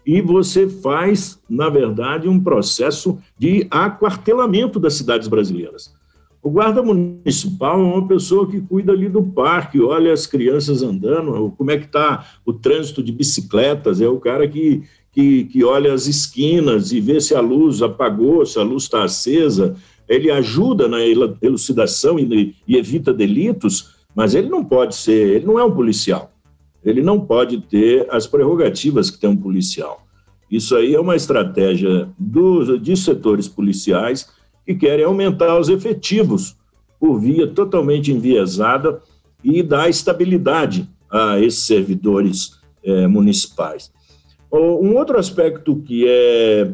e 0.04 0.20
você 0.20 0.68
faz, 0.68 1.40
na 1.48 1.68
verdade, 1.68 2.28
um 2.28 2.38
processo 2.38 3.18
de 3.36 3.66
aquartelamento 3.70 4.78
das 4.78 4.94
cidades 4.94 5.26
brasileiras. 5.26 5.92
O 6.40 6.50
guarda 6.50 6.80
municipal 6.80 7.80
é 7.80 7.82
uma 7.82 8.06
pessoa 8.06 8.48
que 8.48 8.60
cuida 8.60 8.92
ali 8.92 9.08
do 9.08 9.20
parque, 9.20 9.80
olha 9.80 10.12
as 10.12 10.28
crianças 10.28 10.80
andando, 10.80 11.52
como 11.58 11.72
é 11.72 11.76
que 11.76 11.86
está 11.86 12.24
o 12.44 12.52
trânsito 12.52 13.02
de 13.02 13.10
bicicletas, 13.10 14.00
é 14.00 14.06
o 14.06 14.20
cara 14.20 14.46
que, 14.46 14.84
que, 15.10 15.46
que 15.46 15.64
olha 15.64 15.92
as 15.92 16.06
esquinas 16.06 16.92
e 16.92 17.00
vê 17.00 17.20
se 17.20 17.34
a 17.34 17.40
luz 17.40 17.82
apagou, 17.82 18.46
se 18.46 18.60
a 18.60 18.62
luz 18.62 18.84
está 18.84 19.02
acesa, 19.02 19.74
ele 20.08 20.30
ajuda 20.30 20.86
na 20.86 21.00
elucidação 21.42 22.16
e, 22.16 22.54
e 22.68 22.76
evita 22.76 23.12
delitos, 23.12 23.95
mas 24.16 24.34
ele 24.34 24.48
não 24.48 24.64
pode 24.64 24.96
ser, 24.96 25.36
ele 25.36 25.44
não 25.44 25.58
é 25.58 25.64
um 25.64 25.74
policial. 25.74 26.32
ele 26.82 27.02
não 27.02 27.20
pode 27.20 27.60
ter 27.62 28.06
as 28.10 28.28
prerrogativas 28.28 29.10
que 29.10 29.18
tem 29.18 29.28
um 29.28 29.36
policial. 29.36 30.06
Isso 30.48 30.76
aí 30.76 30.94
é 30.94 31.00
uma 31.00 31.16
estratégia 31.16 32.08
dos, 32.16 32.80
de 32.80 32.96
setores 32.96 33.48
policiais 33.48 34.30
que 34.64 34.72
querem 34.74 35.04
aumentar 35.04 35.58
os 35.58 35.68
efetivos 35.68 36.56
por 37.00 37.18
via 37.18 37.48
totalmente 37.48 38.12
enviesada 38.12 39.02
e 39.42 39.64
dar 39.64 39.90
estabilidade 39.90 40.88
a 41.10 41.40
esses 41.40 41.64
servidores 41.64 42.52
é, 42.84 43.08
municipais. 43.08 43.92
Um 44.52 44.96
outro 44.96 45.18
aspecto 45.18 45.76
que 45.82 46.04
é 46.06 46.72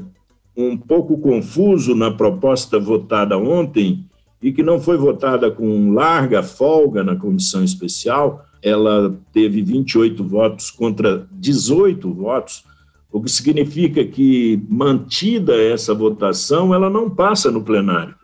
um 0.55 0.77
pouco 0.77 1.17
confuso 1.19 1.95
na 1.95 2.11
proposta 2.11 2.79
votada 2.79 3.39
ontem 3.39 4.07
e 4.43 4.53
que 4.53 4.63
não 4.63 4.81
foi 4.81 4.97
votada 4.97 5.51
com 5.51 5.93
larga 5.93 6.43
folga 6.43 7.05
na 7.05 7.15
comissão 7.15 7.63
especial, 7.63 8.45
ela 8.61 9.15
teve 9.33 9.63
28 9.63 10.25
votos 10.25 10.71
contra 10.71 11.27
18 11.33 12.13
votos, 12.13 12.65
o 13.11 13.23
que 13.23 13.31
significa 13.31 14.05
que, 14.05 14.61
mantida 14.69 15.55
essa 15.55 15.95
votação, 15.95 16.75
ela 16.75 16.91
não 16.91 17.09
passa 17.09 17.51
no 17.51 17.63
plenário, 17.63 18.15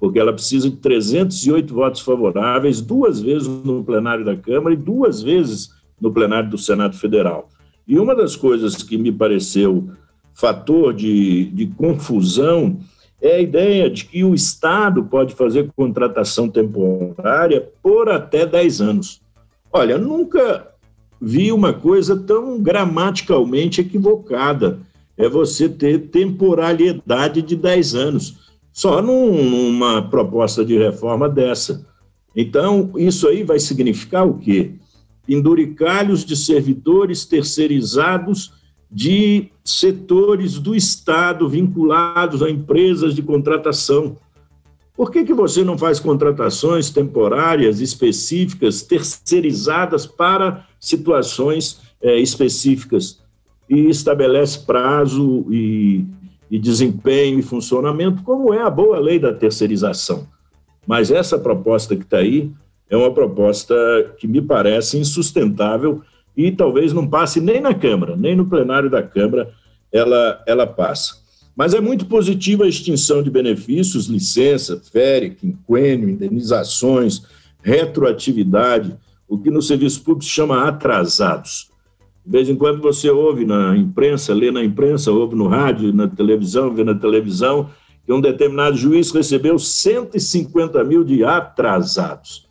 porque 0.00 0.18
ela 0.18 0.32
precisa 0.32 0.68
de 0.68 0.76
308 0.76 1.72
votos 1.72 2.00
favoráveis, 2.00 2.80
duas 2.80 3.20
vezes 3.20 3.46
no 3.46 3.84
plenário 3.84 4.24
da 4.24 4.36
Câmara 4.36 4.74
e 4.74 4.78
duas 4.78 5.22
vezes 5.22 5.70
no 6.00 6.12
plenário 6.12 6.50
do 6.50 6.58
Senado 6.58 6.96
Federal. 6.96 7.48
E 7.86 7.98
uma 7.98 8.14
das 8.14 8.34
coisas 8.34 8.82
que 8.82 8.96
me 8.96 9.12
pareceu 9.12 9.90
fator 10.32 10.92
de, 10.92 11.44
de 11.46 11.66
confusão 11.66 12.78
é 13.24 13.36
a 13.36 13.40
ideia 13.40 13.88
de 13.88 14.04
que 14.04 14.22
o 14.22 14.34
Estado 14.34 15.02
pode 15.02 15.34
fazer 15.34 15.72
contratação 15.74 16.46
temporária 16.46 17.66
por 17.82 18.10
até 18.10 18.44
10 18.44 18.82
anos. 18.82 19.22
Olha, 19.72 19.96
nunca 19.96 20.68
vi 21.18 21.50
uma 21.50 21.72
coisa 21.72 22.14
tão 22.14 22.60
gramaticalmente 22.60 23.80
equivocada. 23.80 24.78
É 25.16 25.26
você 25.26 25.70
ter 25.70 26.10
temporalidade 26.10 27.40
de 27.40 27.56
10 27.56 27.94
anos, 27.94 28.52
só 28.70 29.00
num, 29.00 29.42
numa 29.48 30.02
proposta 30.02 30.62
de 30.62 30.76
reforma 30.76 31.26
dessa. 31.26 31.86
Então, 32.36 32.92
isso 32.94 33.26
aí 33.26 33.42
vai 33.42 33.58
significar 33.58 34.28
o 34.28 34.36
quê? 34.36 34.72
Penduricalhos 35.26 36.26
de 36.26 36.36
servidores 36.36 37.24
terceirizados 37.24 38.52
de 38.94 39.48
setores 39.64 40.60
do 40.60 40.72
Estado 40.72 41.48
vinculados 41.48 42.44
a 42.44 42.48
empresas 42.48 43.12
de 43.12 43.22
contratação. 43.22 44.16
Por 44.96 45.10
que, 45.10 45.24
que 45.24 45.34
você 45.34 45.64
não 45.64 45.76
faz 45.76 45.98
contratações 45.98 46.90
temporárias, 46.90 47.80
específicas, 47.80 48.82
terceirizadas 48.82 50.06
para 50.06 50.68
situações 50.78 51.80
é, 52.00 52.20
específicas 52.20 53.20
e 53.68 53.88
estabelece 53.88 54.60
prazo 54.60 55.44
e, 55.50 56.04
e 56.48 56.56
desempenho 56.56 57.40
e 57.40 57.42
funcionamento, 57.42 58.22
como 58.22 58.54
é 58.54 58.62
a 58.62 58.70
boa 58.70 59.00
lei 59.00 59.18
da 59.18 59.34
terceirização? 59.34 60.28
Mas 60.86 61.10
essa 61.10 61.36
proposta 61.36 61.96
que 61.96 62.04
está 62.04 62.18
aí 62.18 62.52
é 62.88 62.96
uma 62.96 63.12
proposta 63.12 63.74
que 64.18 64.28
me 64.28 64.40
parece 64.40 64.96
insustentável 64.98 66.00
e 66.36 66.50
talvez 66.50 66.92
não 66.92 67.06
passe 67.06 67.40
nem 67.40 67.60
na 67.60 67.74
Câmara, 67.74 68.16
nem 68.16 68.34
no 68.34 68.46
plenário 68.46 68.90
da 68.90 69.02
Câmara 69.02 69.52
ela, 69.92 70.42
ela 70.46 70.66
passa. 70.66 71.22
Mas 71.56 71.72
é 71.72 71.80
muito 71.80 72.06
positiva 72.06 72.64
a 72.64 72.68
extinção 72.68 73.22
de 73.22 73.30
benefícios, 73.30 74.06
licença, 74.06 74.82
férias, 74.92 75.36
quinquênio, 75.38 76.10
indenizações, 76.10 77.22
retroatividade, 77.62 78.96
o 79.28 79.38
que 79.38 79.50
no 79.50 79.62
serviço 79.62 80.02
público 80.02 80.24
se 80.24 80.30
chama 80.30 80.66
atrasados. 80.66 81.70
De 82.26 82.32
vez 82.32 82.48
em 82.48 82.56
quando 82.56 82.80
você 82.80 83.08
ouve 83.08 83.44
na 83.44 83.76
imprensa, 83.76 84.34
lê 84.34 84.50
na 84.50 84.64
imprensa, 84.64 85.12
ouve 85.12 85.36
no 85.36 85.46
rádio, 85.46 85.92
na 85.92 86.08
televisão, 86.08 86.74
vê 86.74 86.82
na 86.82 86.94
televisão, 86.94 87.70
que 88.04 88.12
um 88.12 88.20
determinado 88.20 88.76
juiz 88.76 89.12
recebeu 89.12 89.58
150 89.58 90.82
mil 90.84 91.04
de 91.04 91.24
atrasados. 91.24 92.43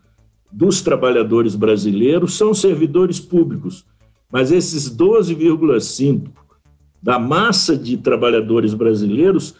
dos 0.52 0.82
trabalhadores 0.82 1.56
brasileiros 1.56 2.36
são 2.36 2.54
servidores 2.54 3.20
públicos, 3.20 3.84
mas 4.32 4.52
esses 4.52 4.88
12,5% 4.96 6.41
da 7.02 7.18
massa 7.18 7.76
de 7.76 7.98
trabalhadores 7.98 8.74
brasileiros, 8.74 9.56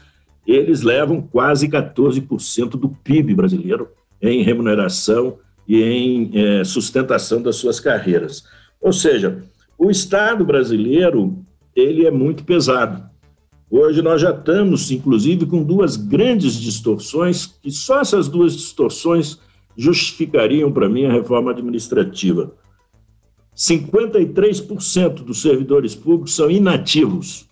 eles 0.46 0.82
levam 0.82 1.22
quase 1.22 1.68
14% 1.68 2.72
do 2.72 2.90
PIB 2.90 3.34
brasileiro 3.34 3.90
em 4.22 4.44
remuneração 4.44 5.38
e 5.68 5.82
em 5.82 6.32
é, 6.34 6.64
sustentação 6.64 7.42
das 7.42 7.56
suas 7.56 7.80
carreiras. 7.80 8.44
Ou 8.80 8.92
seja, 8.94 9.44
o 9.78 9.90
Estado 9.90 10.46
brasileiro 10.46 11.38
ele 11.76 12.06
é 12.06 12.12
muito 12.12 12.44
pesado. 12.44 13.10
Hoje 13.70 14.02
nós 14.02 14.22
já 14.22 14.32
estamos, 14.32 14.92
inclusive, 14.92 15.46
com 15.46 15.64
duas 15.64 15.96
grandes 15.96 16.56
distorções, 16.56 17.46
que 17.46 17.72
só 17.72 18.02
essas 18.02 18.28
duas 18.28 18.54
distorções 18.54 19.40
justificariam 19.78 20.72
para 20.72 20.90
mim 20.90 21.06
a 21.06 21.12
reforma 21.12 21.52
administrativa. 21.52 22.54
53% 23.56 25.24
dos 25.24 25.42
servidores 25.42 25.96
públicos 25.96 26.36
são 26.36 26.50
inativos, 26.50 27.50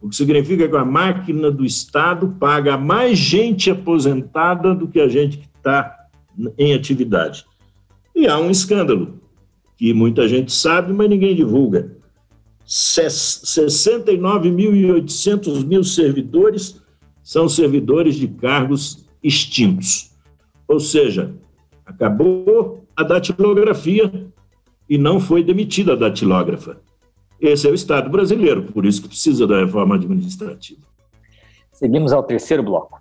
o 0.00 0.08
que 0.08 0.16
significa 0.16 0.68
que 0.68 0.76
a 0.76 0.84
máquina 0.84 1.50
do 1.50 1.64
Estado 1.64 2.36
paga 2.38 2.76
mais 2.76 3.18
gente 3.18 3.70
aposentada 3.70 4.74
do 4.74 4.86
que 4.86 5.00
a 5.00 5.08
gente 5.08 5.38
que 5.38 5.48
está 5.56 6.08
em 6.58 6.74
atividade. 6.74 7.46
E 8.14 8.26
há 8.26 8.38
um 8.38 8.50
escândalo, 8.50 9.18
que 9.76 9.94
muita 9.94 10.28
gente 10.28 10.52
sabe, 10.52 10.92
mas 10.92 11.08
ninguém 11.08 11.34
divulga. 11.34 11.96
69.800 12.66 15.66
mil 15.66 15.82
servidores 15.82 16.78
são 17.22 17.48
servidores 17.48 18.16
de 18.16 18.28
cargos 18.28 19.06
extintos. 19.22 20.12
Ou 20.68 20.78
seja, 20.78 21.34
acabou 21.86 22.86
a 22.94 23.02
datilografia 23.02 24.12
e 24.88 24.98
não 24.98 25.20
foi 25.20 25.42
demitida 25.42 25.92
a 25.92 25.96
datilógrafa. 25.96 26.78
Esse 27.40 27.66
é 27.66 27.70
o 27.70 27.74
Estado 27.74 28.08
brasileiro, 28.08 28.64
por 28.64 28.86
isso 28.86 29.02
que 29.02 29.08
precisa 29.08 29.46
da 29.46 29.58
reforma 29.58 29.96
administrativa. 29.96 30.80
Seguimos 31.72 32.12
ao 32.12 32.22
terceiro 32.22 32.62
bloco. 32.62 33.00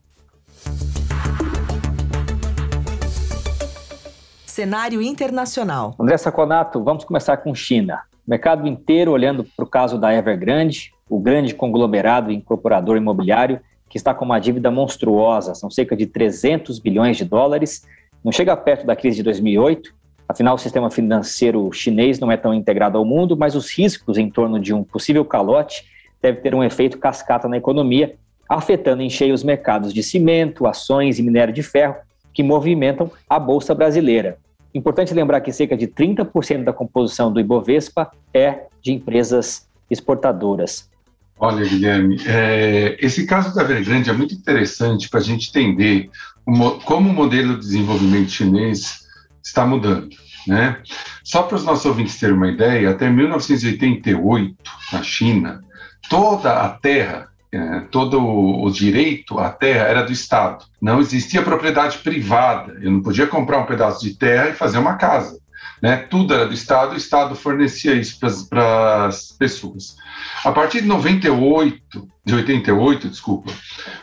Cenário 4.46 5.02
internacional. 5.02 5.96
André 6.00 6.18
Saconato, 6.18 6.84
vamos 6.84 7.04
começar 7.04 7.38
com 7.38 7.56
China. 7.56 8.02
O 8.26 8.30
mercado 8.30 8.68
inteiro 8.68 9.12
olhando 9.12 9.44
para 9.44 9.66
o 9.66 9.68
caso 9.68 9.98
da 9.98 10.14
Evergrande, 10.14 10.94
o 11.10 11.20
grande 11.20 11.54
conglomerado 11.54 12.32
incorporador 12.32 12.98
imobiliário 12.98 13.60
que 13.94 13.98
está 13.98 14.12
com 14.12 14.26
uma 14.26 14.40
dívida 14.40 14.72
monstruosa, 14.72 15.54
são 15.54 15.70
cerca 15.70 15.96
de 15.96 16.08
300 16.08 16.80
bilhões 16.80 17.16
de 17.16 17.26
dólares, 17.26 17.84
não 18.24 18.32
chega 18.32 18.58
perto 18.58 18.88
da 18.88 18.96
crise 18.96 19.18
de 19.18 19.24
2008, 19.24 19.94
Afinal, 20.34 20.56
o 20.56 20.58
sistema 20.58 20.90
financeiro 20.90 21.72
chinês 21.72 22.20
não 22.20 22.32
é 22.32 22.36
tão 22.36 22.56
integrado 22.56 22.98
ao 22.98 23.06
mundo, 23.06 23.38
mas 23.38 23.54
os 23.54 23.70
riscos 23.70 24.18
em 24.18 24.32
torno 24.32 24.60
de 24.60 24.74
um 24.74 24.84
possível 24.84 25.24
calote 25.24 25.86
devem 26.20 26.42
ter 26.42 26.56
um 26.56 26.64
efeito 26.64 26.98
cascata 26.98 27.48
na 27.48 27.56
economia, 27.56 28.16
afetando 28.50 29.04
em 29.04 29.12
cheio 29.12 29.32
os 29.32 29.44
mercados 29.44 29.94
de 29.94 30.02
cimento, 30.02 30.66
ações 30.66 31.20
e 31.20 31.22
minério 31.22 31.54
de 31.54 31.62
ferro, 31.62 31.98
que 32.34 32.42
movimentam 32.42 33.12
a 33.30 33.38
Bolsa 33.38 33.76
Brasileira. 33.76 34.40
Importante 34.74 35.14
lembrar 35.14 35.40
que 35.42 35.54
cerca 35.54 35.78
de 35.78 35.88
30% 35.88 36.64
da 36.64 36.74
composição 36.74 37.32
do 37.32 37.40
Ibovespa 37.40 38.10
é 38.34 38.64
de 38.82 38.92
empresas 38.92 39.68
exportadoras. 39.88 40.90
Olha, 41.38 41.64
Guilherme, 41.64 42.18
é, 42.26 42.98
esse 43.00 43.28
caso 43.28 43.54
da 43.54 43.62
Evergrande 43.62 44.10
é 44.10 44.14
muito 44.14 44.34
interessante 44.34 45.08
para 45.10 45.20
a 45.20 45.24
gente 45.24 45.50
entender 45.50 46.10
como 46.44 47.12
o 47.12 47.14
modelo 47.14 47.54
de 47.54 47.60
desenvolvimento 47.60 48.32
chinês 48.32 49.04
está 49.44 49.66
mudando. 49.66 50.23
Né? 50.48 50.78
Só 51.24 51.44
para 51.44 51.56
os 51.56 51.64
nossos 51.64 51.86
ouvintes 51.86 52.20
terem 52.20 52.36
uma 52.36 52.50
ideia, 52.50 52.90
até 52.90 53.10
1988, 53.10 54.56
na 54.92 55.04
China, 55.04 55.62
toda 56.10 56.62
a 56.62 56.70
terra, 56.70 57.30
é, 57.52 57.82
todo 57.92 58.20
o 58.20 58.70
direito 58.72 59.40
à 59.40 59.50
terra 59.50 59.86
era 59.86 60.04
do 60.04 60.12
Estado. 60.12 60.66
Não 60.82 61.00
existia 61.00 61.42
propriedade 61.42 62.00
privada. 62.00 62.78
Eu 62.82 62.92
não 62.92 63.02
podia 63.02 63.28
comprar 63.28 63.60
um 63.60 63.66
pedaço 63.66 64.04
de 64.04 64.16
terra 64.16 64.50
e 64.50 64.54
fazer 64.54 64.80
uma 64.80 64.96
casa. 64.96 65.40
Né? 65.82 65.98
Tudo 65.98 66.34
era 66.34 66.48
do 66.48 66.54
Estado, 66.54 66.94
o 66.94 66.98
Estado 66.98 67.36
fornecia 67.36 67.94
isso 67.94 68.18
para 68.50 69.06
as 69.06 69.34
pessoas. 69.34 69.98
A 70.44 70.52
partir 70.52 70.82
de 70.82 70.88
98, 70.88 72.08
de 72.26 72.36
88, 72.36 73.10
desculpa, 73.10 73.52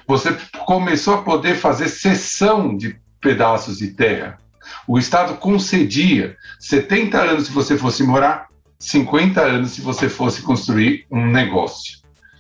você 0.07 0.37
começou 0.67 1.15
a 1.15 1.23
poder 1.23 1.55
fazer 1.55 1.89
cessão 1.89 2.77
de 2.77 3.01
pedaços 3.21 3.79
de 3.79 3.89
terra. 3.89 4.39
O 4.87 4.99
Estado 4.99 5.35
concedia 5.35 6.37
70 6.59 7.19
anos 7.19 7.47
se 7.47 7.53
você 7.53 7.77
fosse 7.77 8.03
morar, 8.03 8.49
50 8.79 9.41
anos 9.41 9.73
se 9.73 9.81
você 9.81 10.09
fosse 10.09 10.43
construir 10.43 11.07
um 11.11 11.27
negócio. 11.27 11.99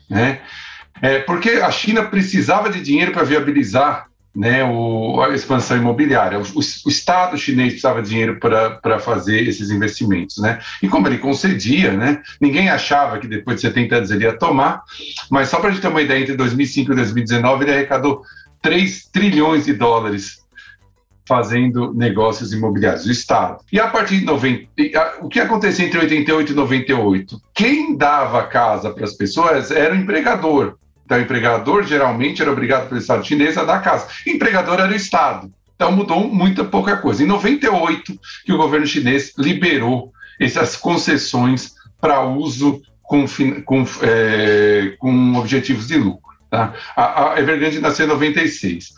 Né? 0.08 0.40
É, 1.02 1.20
porque 1.20 1.50
a 1.50 1.70
China 1.70 2.04
precisava 2.04 2.70
de 2.70 2.80
dinheiro 2.80 3.12
para 3.12 3.24
viabilizar 3.24 4.10
né, 4.34 4.64
o, 4.64 5.20
a 5.20 5.34
expansão 5.34 5.76
imobiliária. 5.76 6.38
O, 6.38 6.42
o, 6.42 6.58
o, 6.58 6.88
Estado 6.88 7.36
chinês 7.36 7.72
precisava 7.72 8.02
de 8.02 8.10
dinheiro 8.10 8.38
para 8.38 8.98
fazer 8.98 9.46
esses 9.46 9.70
investimentos. 9.70 10.38
Né? 10.38 10.58
E 10.82 10.88
como 10.88 11.06
ele 11.06 11.18
concedia, 11.18 11.92
né, 11.92 12.22
ninguém 12.40 12.68
achava 12.70 13.18
que 13.18 13.26
depois 13.26 13.56
de 13.56 13.62
70 13.62 13.96
anos 13.96 14.10
ele 14.10 14.24
ia 14.24 14.36
tomar, 14.36 14.82
mas 15.30 15.48
só 15.48 15.58
para 15.58 15.70
a 15.70 15.72
gente 15.72 15.82
ter 15.82 15.88
uma 15.88 16.02
ideia, 16.02 16.20
entre 16.20 16.36
2005 16.36 16.92
e 16.92 16.96
2019 16.96 17.64
ele 17.64 17.72
arrecadou 17.72 18.22
3 18.62 19.06
trilhões 19.12 19.64
de 19.64 19.72
dólares 19.72 20.39
fazendo 21.30 21.94
negócios 21.94 22.52
imobiliários, 22.52 23.06
o 23.06 23.10
Estado. 23.12 23.62
E 23.72 23.78
a 23.78 23.86
partir 23.86 24.18
de 24.18 24.24
90, 24.24 24.68
o 25.20 25.28
que 25.28 25.38
acontecia 25.38 25.86
entre 25.86 26.00
88 26.00 26.50
e 26.50 26.54
98? 26.56 27.40
Quem 27.54 27.96
dava 27.96 28.42
casa 28.48 28.90
para 28.90 29.04
as 29.04 29.12
pessoas 29.12 29.70
era 29.70 29.94
o 29.94 29.96
empregador. 29.96 30.74
Então, 31.04 31.16
o 31.16 31.20
empregador 31.20 31.84
geralmente 31.84 32.42
era 32.42 32.50
obrigado 32.50 32.88
pelo 32.88 33.00
Estado 33.00 33.24
chinês 33.24 33.56
a 33.56 33.62
dar 33.62 33.80
casa. 33.80 34.08
O 34.26 34.30
empregador 34.30 34.80
era 34.80 34.90
o 34.90 34.96
Estado. 34.96 35.52
Então, 35.76 35.92
mudou 35.92 36.26
muita 36.26 36.64
pouca 36.64 36.96
coisa. 36.96 37.22
Em 37.22 37.26
98, 37.26 38.18
que 38.44 38.52
o 38.52 38.56
governo 38.56 38.84
chinês 38.84 39.32
liberou 39.38 40.12
essas 40.40 40.74
concessões 40.74 41.74
para 42.00 42.22
uso 42.22 42.82
com, 43.04 43.24
com, 43.64 43.84
é, 44.02 44.96
com, 44.98 45.36
objetivos 45.36 45.86
de 45.86 45.96
lucro. 45.96 46.34
Tá? 46.50 46.74
A, 46.96 47.34
a 47.34 47.40
Evergrande 47.40 47.78
nasceu 47.78 48.06
em 48.06 48.08
96. 48.08 48.94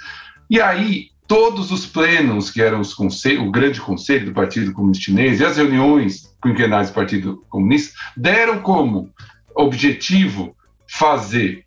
E 0.49 0.63
aí, 0.63 1.12
todos 1.33 1.73
os 1.73 1.87
plenos, 1.87 2.51
que 2.51 2.61
eram 2.61 2.79
os 2.79 2.93
o 2.93 3.51
grande 3.51 3.81
conselho 3.81 4.27
do 4.27 4.35
Partido 4.35 4.71
Comunista 4.71 5.05
Chinês 5.05 5.41
e 5.41 5.45
as 5.47 5.57
reuniões 5.57 6.37
quinquenais 6.43 6.91
do 6.91 6.95
Partido 6.95 7.43
Comunista, 7.49 7.99
deram 8.15 8.59
como 8.59 9.09
objetivo 9.55 10.55
fazer 10.87 11.65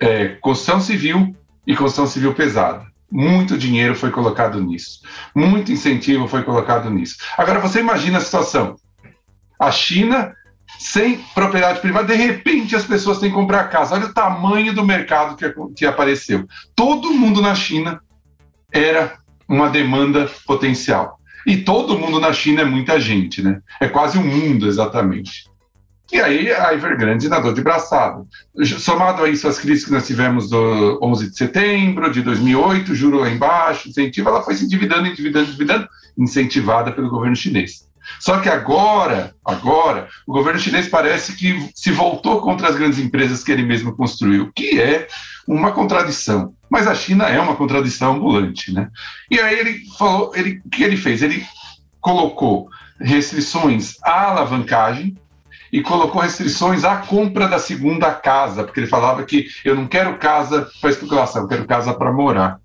é, 0.00 0.30
construção 0.40 0.80
civil 0.80 1.36
e 1.64 1.76
construção 1.76 2.08
civil 2.08 2.34
pesada. 2.34 2.84
Muito 3.08 3.56
dinheiro 3.56 3.94
foi 3.94 4.10
colocado 4.10 4.60
nisso. 4.60 5.02
Muito 5.32 5.70
incentivo 5.70 6.26
foi 6.26 6.42
colocado 6.42 6.90
nisso. 6.90 7.18
Agora, 7.38 7.60
você 7.60 7.78
imagina 7.78 8.18
a 8.18 8.20
situação. 8.20 8.74
A 9.56 9.70
China, 9.70 10.34
sem 10.80 11.18
propriedade 11.32 11.78
privada, 11.78 12.08
de 12.08 12.20
repente 12.20 12.74
as 12.74 12.84
pessoas 12.84 13.20
têm 13.20 13.30
que 13.30 13.36
comprar 13.36 13.68
casa. 13.68 13.94
Olha 13.94 14.06
o 14.06 14.12
tamanho 14.12 14.74
do 14.74 14.84
mercado 14.84 15.36
que, 15.36 15.54
que 15.76 15.86
apareceu. 15.86 16.44
Todo 16.74 17.14
mundo 17.14 17.40
na 17.40 17.54
China 17.54 18.00
era 18.78 19.14
uma 19.48 19.68
demanda 19.68 20.30
potencial. 20.46 21.18
E 21.46 21.58
todo 21.58 21.98
mundo 21.98 22.18
na 22.18 22.32
China 22.32 22.62
é 22.62 22.64
muita 22.64 22.98
gente, 22.98 23.42
né? 23.42 23.60
É 23.80 23.88
quase 23.88 24.18
um 24.18 24.26
mundo, 24.26 24.66
exatamente. 24.66 25.48
E 26.12 26.20
aí 26.20 26.52
a 26.52 26.72
Evergrande 26.72 27.28
nadou 27.28 27.52
de 27.52 27.62
braçada. 27.62 28.24
Somado 28.78 29.24
a 29.24 29.28
isso 29.28 29.48
as 29.48 29.58
crises 29.58 29.84
que 29.84 29.92
nós 29.92 30.06
tivemos 30.06 30.48
do 30.50 30.98
11 31.02 31.30
de 31.30 31.36
setembro 31.36 32.10
de 32.12 32.22
2008, 32.22 32.94
juro 32.94 33.18
lá 33.18 33.30
embaixo, 33.30 33.88
incentivo, 33.88 34.28
ela 34.28 34.42
foi 34.42 34.54
se 34.54 34.64
endividando, 34.64 35.06
endividando, 35.06 35.48
endividando, 35.48 35.88
incentivada 36.16 36.92
pelo 36.92 37.10
governo 37.10 37.34
chinês. 37.34 37.86
Só 38.20 38.38
que 38.38 38.48
agora, 38.48 39.34
agora, 39.44 40.08
o 40.26 40.32
governo 40.32 40.60
chinês 40.60 40.88
parece 40.88 41.34
que 41.34 41.70
se 41.74 41.90
voltou 41.90 42.40
contra 42.40 42.68
as 42.68 42.76
grandes 42.76 43.00
empresas 43.00 43.42
que 43.42 43.50
ele 43.50 43.64
mesmo 43.64 43.96
construiu, 43.96 44.52
que 44.54 44.80
é 44.80 45.08
uma 45.46 45.72
contradição. 45.72 46.54
Mas 46.68 46.86
a 46.86 46.94
China 46.94 47.24
é 47.24 47.40
uma 47.40 47.56
contradição 47.56 48.14
ambulante, 48.14 48.72
né? 48.72 48.88
E 49.30 49.38
aí 49.38 49.58
ele 49.58 49.82
falou, 49.96 50.32
ele, 50.34 50.60
o 50.64 50.68
que 50.68 50.82
ele 50.82 50.96
fez? 50.96 51.22
Ele 51.22 51.44
colocou 52.00 52.68
restrições 53.00 53.96
à 54.02 54.30
alavancagem, 54.30 55.16
e 55.72 55.82
colocou 55.82 56.22
restrições 56.22 56.84
à 56.84 56.96
compra 56.96 57.48
da 57.48 57.58
segunda 57.58 58.12
casa, 58.12 58.64
porque 58.64 58.80
ele 58.80 58.86
falava 58.86 59.24
que 59.24 59.48
eu 59.64 59.74
não 59.74 59.86
quero 59.86 60.18
casa 60.18 60.70
para 60.80 60.90
especulação, 60.90 61.42
eu 61.42 61.48
quero 61.48 61.66
casa 61.66 61.92
para 61.92 62.12
morar. 62.12 62.60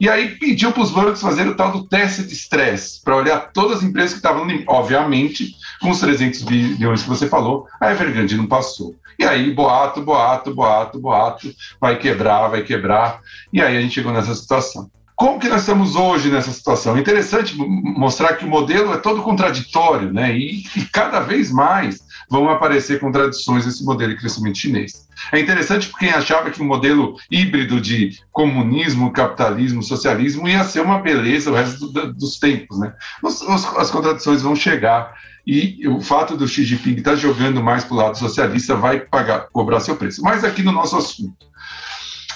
E 0.00 0.08
aí 0.08 0.36
pediu 0.36 0.72
para 0.72 0.82
os 0.82 0.90
bancos 0.90 1.20
fazerem 1.20 1.52
o 1.52 1.56
tal 1.56 1.70
do 1.70 1.86
teste 1.86 2.24
de 2.24 2.32
estresse, 2.32 3.02
para 3.02 3.16
olhar 3.16 3.50
todas 3.52 3.78
as 3.78 3.82
empresas 3.84 4.12
que 4.12 4.16
estavam, 4.16 4.46
obviamente, 4.66 5.54
com 5.80 5.90
os 5.90 6.00
300 6.00 6.42
bilhões 6.42 7.02
que 7.02 7.08
você 7.08 7.28
falou, 7.28 7.66
a 7.80 7.92
Evergrande 7.92 8.36
não 8.36 8.46
passou. 8.46 8.96
E 9.20 9.24
aí, 9.26 9.52
boato, 9.52 10.00
boato, 10.00 10.54
boato, 10.54 10.98
boato, 10.98 11.54
vai 11.78 11.98
quebrar, 11.98 12.48
vai 12.48 12.62
quebrar. 12.62 13.20
E 13.52 13.60
aí 13.60 13.76
a 13.76 13.80
gente 13.82 13.92
chegou 13.92 14.10
nessa 14.10 14.34
situação. 14.34 14.90
Como 15.14 15.38
que 15.38 15.46
nós 15.46 15.60
estamos 15.60 15.94
hoje 15.94 16.30
nessa 16.30 16.50
situação? 16.50 16.96
É 16.96 17.00
interessante 17.00 17.54
mostrar 17.54 18.32
que 18.36 18.46
o 18.46 18.48
modelo 18.48 18.94
é 18.94 18.96
todo 18.96 19.20
contraditório, 19.20 20.10
né? 20.10 20.34
E, 20.34 20.62
e 20.74 20.86
cada 20.90 21.20
vez 21.20 21.52
mais 21.52 21.98
vão 22.30 22.48
aparecer 22.48 22.98
contradições 22.98 23.66
nesse 23.66 23.84
modelo 23.84 24.14
de 24.14 24.20
crescimento 24.20 24.56
chinês. 24.56 25.06
É 25.30 25.38
interessante 25.38 25.88
porque 25.88 26.06
quem 26.06 26.14
achava 26.14 26.50
que 26.50 26.58
o 26.58 26.64
um 26.64 26.68
modelo 26.68 27.16
híbrido 27.30 27.78
de 27.78 28.18
comunismo, 28.32 29.12
capitalismo, 29.12 29.82
socialismo 29.82 30.48
ia 30.48 30.64
ser 30.64 30.80
uma 30.80 30.98
beleza 30.98 31.50
o 31.50 31.54
resto 31.54 31.88
do, 31.88 32.14
dos 32.14 32.38
tempos, 32.38 32.78
né? 32.78 32.94
Os, 33.22 33.42
os, 33.42 33.66
as 33.76 33.90
contradições 33.90 34.40
vão 34.40 34.56
chegar 34.56 35.12
e 35.46 35.86
o 35.88 36.00
fato 36.00 36.36
do 36.36 36.46
Xi 36.46 36.64
Jinping 36.64 36.96
estar 36.96 37.12
tá 37.12 37.16
jogando 37.16 37.62
mais 37.62 37.84
para 37.84 37.94
o 37.94 37.96
lado 37.96 38.18
socialista 38.18 38.76
vai 38.76 39.00
pagar, 39.00 39.48
cobrar 39.52 39.80
seu 39.80 39.96
preço. 39.96 40.22
Mas 40.22 40.44
aqui 40.44 40.62
no 40.62 40.72
nosso 40.72 40.96
assunto, 40.96 41.46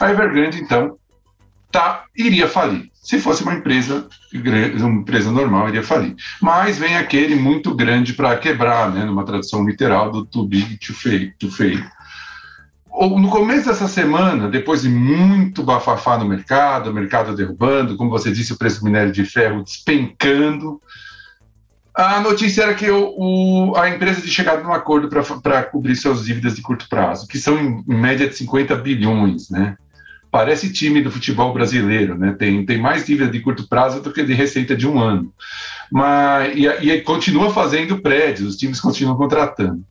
a 0.01 0.11
Evergrande 0.11 0.61
então 0.61 0.97
tá, 1.71 2.05
iria 2.17 2.49
falir. 2.49 2.91
Se 2.95 3.19
fosse 3.19 3.43
uma 3.43 3.55
empresa 3.55 4.09
uma 4.33 5.01
empresa 5.01 5.31
normal, 5.31 5.69
iria 5.69 5.83
falir. 5.83 6.17
Mas 6.41 6.79
vem 6.79 6.97
aquele 6.97 7.37
muito 7.37 7.75
grande 7.75 8.15
para 8.15 8.37
quebrar, 8.37 8.91
né, 8.91 9.05
numa 9.05 9.25
tradução 9.25 9.65
literal 9.65 10.11
do 10.11 10.25
too 10.25 10.47
big 10.47 10.79
fail. 10.93 11.33
To 11.39 11.51
fail. 11.51 11.85
No 12.97 13.29
começo 13.29 13.67
dessa 13.67 13.89
semana, 13.89 14.49
depois 14.49 14.83
de 14.83 14.89
muito 14.89 15.63
bafafá 15.63 16.17
no 16.17 16.25
mercado, 16.25 16.91
o 16.91 16.95
mercado 16.95 17.35
derrubando, 17.35 17.97
como 17.97 18.11
você 18.11 18.31
disse, 18.31 18.53
o 18.53 18.57
preço 18.57 18.81
do 18.81 18.87
minério 18.87 19.13
de 19.13 19.25
ferro 19.25 19.65
despencando, 19.65 20.81
a 21.95 22.21
notícia 22.21 22.63
era 22.63 22.75
que 22.75 22.91
o, 22.91 23.15
o, 23.17 23.77
a 23.77 23.89
empresa 23.89 24.21
tinha 24.21 24.33
chegado 24.33 24.65
num 24.65 24.73
acordo 24.73 25.09
para 25.09 25.63
cobrir 25.63 25.95
suas 25.95 26.25
dívidas 26.25 26.57
de 26.57 26.63
curto 26.63 26.89
prazo, 26.89 27.29
que 27.29 27.39
são 27.39 27.59
em, 27.59 27.85
média 27.87 28.29
de 28.29 28.35
50 28.35 28.75
bilhões, 28.77 29.49
né? 29.49 29.77
parece 30.35 30.73
time 30.73 31.01
do 31.01 31.13
futebol 31.13 31.53
brasileiro, 31.53 32.19
né? 32.19 32.35
Tem, 32.37 32.67
tem 32.67 32.77
mais 32.77 33.07
dívida 33.07 33.31
de 33.31 33.39
curto 33.39 33.69
prazo 33.69 34.01
do 34.01 34.13
que 34.13 34.25
de 34.25 34.35
receita 34.35 34.75
de 34.75 34.85
um 34.85 34.99
ano. 34.99 35.33
Mas, 35.93 36.57
e, 36.57 36.67
e 36.67 37.01
continua 37.03 37.53
fazendo 37.53 38.03
prédios, 38.03 38.49
os 38.49 38.57
times 38.57 38.81
continuam 38.81 39.17
contratando. 39.17 39.85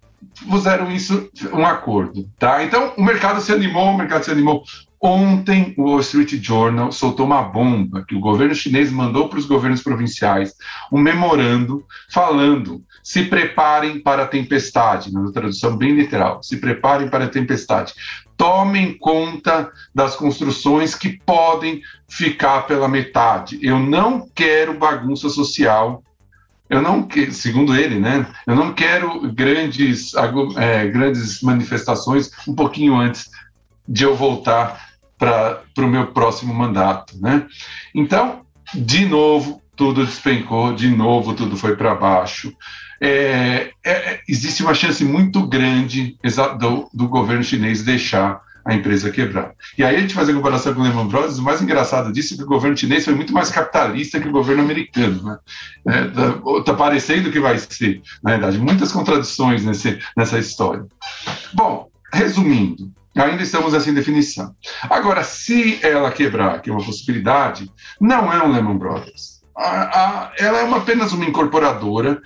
Fizeram 0.52 0.92
isso 0.92 1.30
um 1.54 1.66
acordo, 1.66 2.30
tá? 2.38 2.62
Então 2.62 2.94
o 2.98 3.04
mercado 3.04 3.40
se 3.40 3.54
animou, 3.54 3.94
o 3.94 3.98
mercado 3.98 4.26
se 4.26 4.32
animou. 4.32 4.66
Ontem, 5.06 5.74
o 5.78 5.84
Wall 5.84 6.00
Street 6.00 6.42
Journal 6.42 6.90
soltou 6.94 7.26
uma 7.26 7.42
bomba 7.42 8.06
que 8.08 8.16
o 8.16 8.22
governo 8.22 8.56
chinês 8.56 8.90
mandou 8.90 9.28
para 9.28 9.38
os 9.38 9.46
governos 9.46 9.84
provinciais, 9.84 10.54
um 10.90 10.98
memorando 10.98 11.86
falando: 12.10 12.82
se 13.04 13.26
preparem 13.26 14.00
para 14.00 14.24
a 14.24 14.28
tempestade, 14.28 15.12
na 15.12 15.30
tradução 15.30 15.76
bem 15.76 15.94
literal, 15.94 16.42
se 16.42 16.56
preparem 16.56 17.10
para 17.10 17.26
a 17.26 17.30
tempestade 17.30 17.94
tomem 18.36 18.98
conta 18.98 19.72
das 19.94 20.16
construções 20.16 20.96
que 20.96 21.18
podem 21.26 21.82
ficar 22.10 22.64
pela 22.64 22.88
metade. 22.88 23.60
Eu 23.62 23.80
não 23.80 24.28
quero 24.34 24.78
bagunça 24.78 25.30
social. 25.30 26.04
Eu 26.70 26.82
não 26.82 27.08
segundo 27.32 27.76
ele, 27.76 28.00
né? 28.00 28.26
Eu 28.48 28.56
não 28.56 28.74
quero 28.74 29.32
grandes, 29.32 30.14
é, 30.58 30.88
grandes 30.88 31.42
manifestações 31.42 32.32
um 32.48 32.56
pouquinho 32.56 32.96
antes 32.96 33.30
de 33.88 34.04
eu 34.04 34.16
voltar 34.16 34.93
para 35.24 35.86
o 35.86 35.88
meu 35.88 36.08
próximo 36.08 36.54
mandato, 36.54 37.16
né? 37.20 37.46
Então, 37.94 38.42
de 38.74 39.06
novo, 39.06 39.62
tudo 39.76 40.06
despencou, 40.06 40.74
de 40.74 40.90
novo, 40.90 41.34
tudo 41.34 41.58
foi 41.58 41.76
para 41.76 41.96
baixo 41.96 42.54
é, 43.04 43.72
é, 43.86 44.22
existe 44.30 44.64
uma 44.64 44.74
chance 44.74 45.04
muito 45.04 45.46
grande 45.46 46.18
do, 46.58 46.90
do, 46.94 47.10
governo 47.10 47.44
chinês 47.44 47.84
deixar 47.84 48.42
a 48.66 48.74
empresa 48.74 49.12
quebrar. 49.12 49.52
E 49.78 49.84
aí 49.84 49.98
a 49.98 50.00
gente 50.00 50.14
faz 50.14 50.30
a 50.30 50.34
comparação 50.34 50.74
com 50.74 50.80
o 50.80 50.84
Lehman 50.84 51.10
Brothers, 51.10 51.38
o 51.38 51.44
mais 51.44 51.62
engraçado 51.62 52.14
disso 52.14 52.34
é 52.34 52.38
que 52.38 52.44
o 52.44 52.48
governo 52.48 52.78
chinês 52.78 53.04
foi 53.04 53.14
muito 53.14 53.34
mais 53.34 53.50
capitalista 53.50 54.22
que 54.22 54.30
o 54.30 54.32
governo 54.32 54.64
americano. 54.64 55.22
Né? 55.22 55.38
É, 55.86 56.62
tá 56.64 56.74
parecendo 56.74 57.30
que 57.30 57.42
vai 57.42 57.60
ser, 57.60 58.02
na 58.24 58.32
verdade, 58.32 58.58
muitas 58.58 58.90
contradições 58.94 59.66
nesse, 59.66 60.00
nessa 60.16 60.40
história. 60.40 60.86
Bom, 61.54 61.90
resumindo, 62.14 62.90
ainda 63.16 63.44
estamos 63.44 63.74
nessa 63.74 63.90
indefinição. 63.90 64.56
Agora, 64.90 65.24
se 65.24 65.80
ela 65.84 66.12
quebrar, 66.12 66.62
que 66.62 66.70
é 66.70 66.74
uma 66.74 66.84
possibilidade, 66.84 67.72
não 68.00 68.32
é 68.32 68.44
um 68.44 68.52
Lehman 68.52 68.78
Brothers 68.78 69.34
a, 69.56 70.26
a, 70.26 70.32
ela 70.38 70.60
é 70.60 70.64
uma, 70.64 70.78
apenas 70.78 71.12
uma 71.12 71.26
incorporadora 71.26 72.22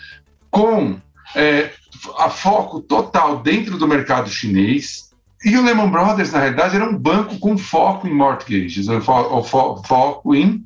com 0.50 1.00
é, 1.36 1.72
a 2.18 2.30
foco 2.30 2.82
total 2.82 3.42
dentro 3.42 3.78
do 3.78 3.88
mercado 3.88 4.30
chinês. 4.30 5.12
E 5.44 5.56
o 5.56 5.64
Lehman 5.64 5.90
Brothers, 5.90 6.32
na 6.32 6.40
realidade, 6.40 6.76
era 6.76 6.90
um 6.90 6.98
banco 6.98 7.38
com 7.38 7.58
foco 7.58 8.08
em 8.08 8.14
mortgages, 8.14 8.88
fo, 9.04 9.44
fo, 9.44 9.84
foco 9.86 10.36
em 10.36 10.66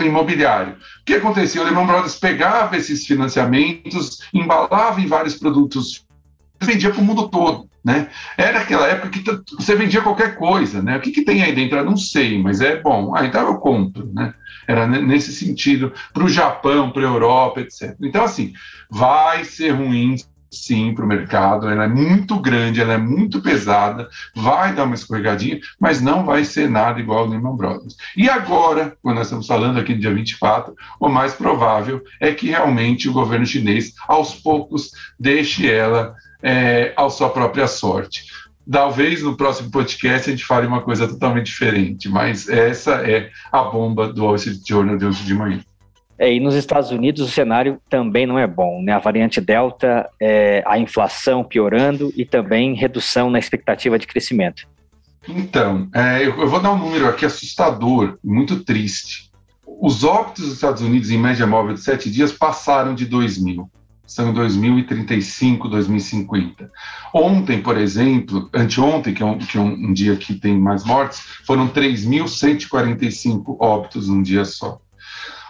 imobiliário. 0.00 0.74
O 0.74 1.04
que 1.04 1.14
acontecia? 1.14 1.60
O 1.60 1.64
Lehman 1.64 1.86
Brothers 1.86 2.16
pegava 2.16 2.76
esses 2.76 3.06
financiamentos, 3.06 4.20
embalava 4.32 5.00
em 5.00 5.06
vários 5.06 5.34
produtos, 5.34 6.06
vendia 6.60 6.90
para 6.90 7.00
o 7.00 7.04
mundo 7.04 7.28
todo. 7.28 7.69
Né? 7.82 8.08
Era 8.36 8.60
aquela 8.60 8.86
época 8.86 9.08
que 9.08 9.24
você 9.54 9.74
vendia 9.74 10.02
qualquer 10.02 10.36
coisa, 10.36 10.82
né? 10.82 10.98
O 10.98 11.00
que, 11.00 11.10
que 11.10 11.24
tem 11.24 11.42
aí 11.42 11.54
dentro? 11.54 11.78
Eu 11.78 11.84
não 11.84 11.96
sei, 11.96 12.40
mas 12.40 12.60
é 12.60 12.76
bom. 12.76 13.14
Ah, 13.16 13.24
então 13.24 13.46
eu 13.46 13.58
compro, 13.58 14.10
né? 14.12 14.34
Era 14.66 14.86
nesse 14.86 15.32
sentido, 15.32 15.92
para 16.12 16.24
o 16.24 16.28
Japão, 16.28 16.90
para 16.90 17.02
a 17.02 17.06
Europa, 17.06 17.60
etc. 17.60 17.96
Então, 18.02 18.22
assim, 18.22 18.52
vai 18.90 19.44
ser 19.44 19.70
ruim 19.70 20.16
sim 20.50 20.92
para 20.92 21.04
o 21.04 21.08
mercado, 21.08 21.68
ela 21.68 21.84
é 21.84 21.88
muito 21.88 22.38
grande, 22.40 22.80
ela 22.80 22.94
é 22.94 22.98
muito 22.98 23.40
pesada, 23.40 24.08
vai 24.34 24.74
dar 24.74 24.84
uma 24.84 24.94
escorregadinha, 24.94 25.60
mas 25.78 26.00
não 26.00 26.24
vai 26.24 26.44
ser 26.44 26.68
nada 26.68 26.98
igual 26.98 27.20
ao 27.20 27.26
Lehman 27.26 27.56
Brothers. 27.56 27.96
E 28.16 28.28
agora, 28.28 28.96
quando 29.02 29.16
nós 29.16 29.26
estamos 29.26 29.46
falando 29.46 29.78
aqui 29.78 29.94
no 29.94 30.00
dia 30.00 30.12
24, 30.12 30.74
o 30.98 31.08
mais 31.08 31.34
provável 31.34 32.02
é 32.18 32.32
que 32.32 32.48
realmente 32.48 33.08
o 33.08 33.12
governo 33.12 33.46
chinês, 33.46 33.94
aos 34.08 34.34
poucos, 34.34 34.90
deixe 35.18 35.70
ela 35.70 36.14
é, 36.42 36.92
à 36.96 37.08
sua 37.08 37.30
própria 37.30 37.66
sorte. 37.66 38.24
Talvez 38.70 39.22
no 39.22 39.36
próximo 39.36 39.70
podcast 39.70 40.28
a 40.28 40.32
gente 40.32 40.44
fale 40.44 40.66
uma 40.66 40.80
coisa 40.80 41.08
totalmente 41.08 41.46
diferente, 41.46 42.08
mas 42.08 42.48
essa 42.48 42.96
é 43.08 43.30
a 43.50 43.62
bomba 43.62 44.12
do 44.12 44.24
Wall 44.24 44.36
Street 44.36 44.60
Journal 44.66 44.96
de 44.96 45.06
hoje 45.06 45.24
de 45.24 45.34
manhã. 45.34 45.60
É, 46.18 46.34
e 46.34 46.38
nos 46.38 46.54
Estados 46.54 46.90
Unidos 46.90 47.22
o 47.22 47.30
cenário 47.30 47.80
também 47.88 48.26
não 48.26 48.38
é 48.38 48.46
bom, 48.46 48.82
né? 48.82 48.92
A 48.92 48.98
variante 48.98 49.40
Delta, 49.40 50.08
é, 50.20 50.62
a 50.66 50.78
inflação 50.78 51.42
piorando 51.42 52.12
e 52.14 52.26
também 52.26 52.74
redução 52.74 53.30
na 53.30 53.38
expectativa 53.38 53.98
de 53.98 54.06
crescimento. 54.06 54.68
Então, 55.26 55.88
é, 55.94 56.26
eu, 56.26 56.38
eu, 56.38 56.48
vou 56.48 56.60
dar 56.60 56.72
um 56.72 56.78
número 56.78 57.08
aqui 57.08 57.24
assustador, 57.24 58.18
muito 58.22 58.62
triste. 58.64 59.30
Os 59.66 60.04
óbitos 60.04 60.44
dos 60.44 60.54
Estados 60.54 60.82
Unidos 60.82 61.10
em 61.10 61.18
média 61.18 61.46
móvel 61.46 61.74
de 61.74 61.80
sete 61.80 62.10
dias 62.10 62.32
passaram 62.32 62.94
de 62.94 63.06
2 63.06 63.42
mil. 63.42 63.70
São 64.10 64.32
2035, 64.34 65.68
2050. 65.68 66.68
Ontem, 67.14 67.62
por 67.62 67.78
exemplo, 67.78 68.50
anteontem, 68.52 69.14
que 69.14 69.22
é 69.22 69.26
um, 69.26 69.38
que 69.38 69.56
é 69.56 69.60
um 69.60 69.92
dia 69.92 70.16
que 70.16 70.34
tem 70.34 70.58
mais 70.58 70.82
mortes, 70.84 71.22
foram 71.46 71.68
3.145 71.68 73.56
óbitos 73.60 74.08
num 74.08 74.20
dia 74.20 74.44
só. 74.44 74.80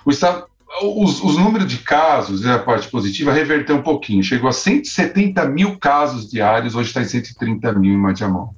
O 0.05 0.11
estado, 0.11 0.45
os, 0.83 1.25
os 1.25 1.39
números 1.39 1.69
de 1.69 1.79
casos, 1.79 2.43
né, 2.43 2.53
a 2.53 2.59
parte 2.59 2.87
positiva, 2.91 3.33
reverteu 3.33 3.77
um 3.77 3.83
pouquinho. 3.83 4.23
Chegou 4.23 4.51
a 4.51 4.53
170 4.53 5.43
mil 5.47 5.79
casos 5.79 6.31
diários, 6.31 6.75
hoje 6.75 6.89
está 6.89 7.01
em 7.01 7.07
130 7.07 7.73
mil 7.73 7.95
em 7.95 7.97
Madiamão. 7.99 8.55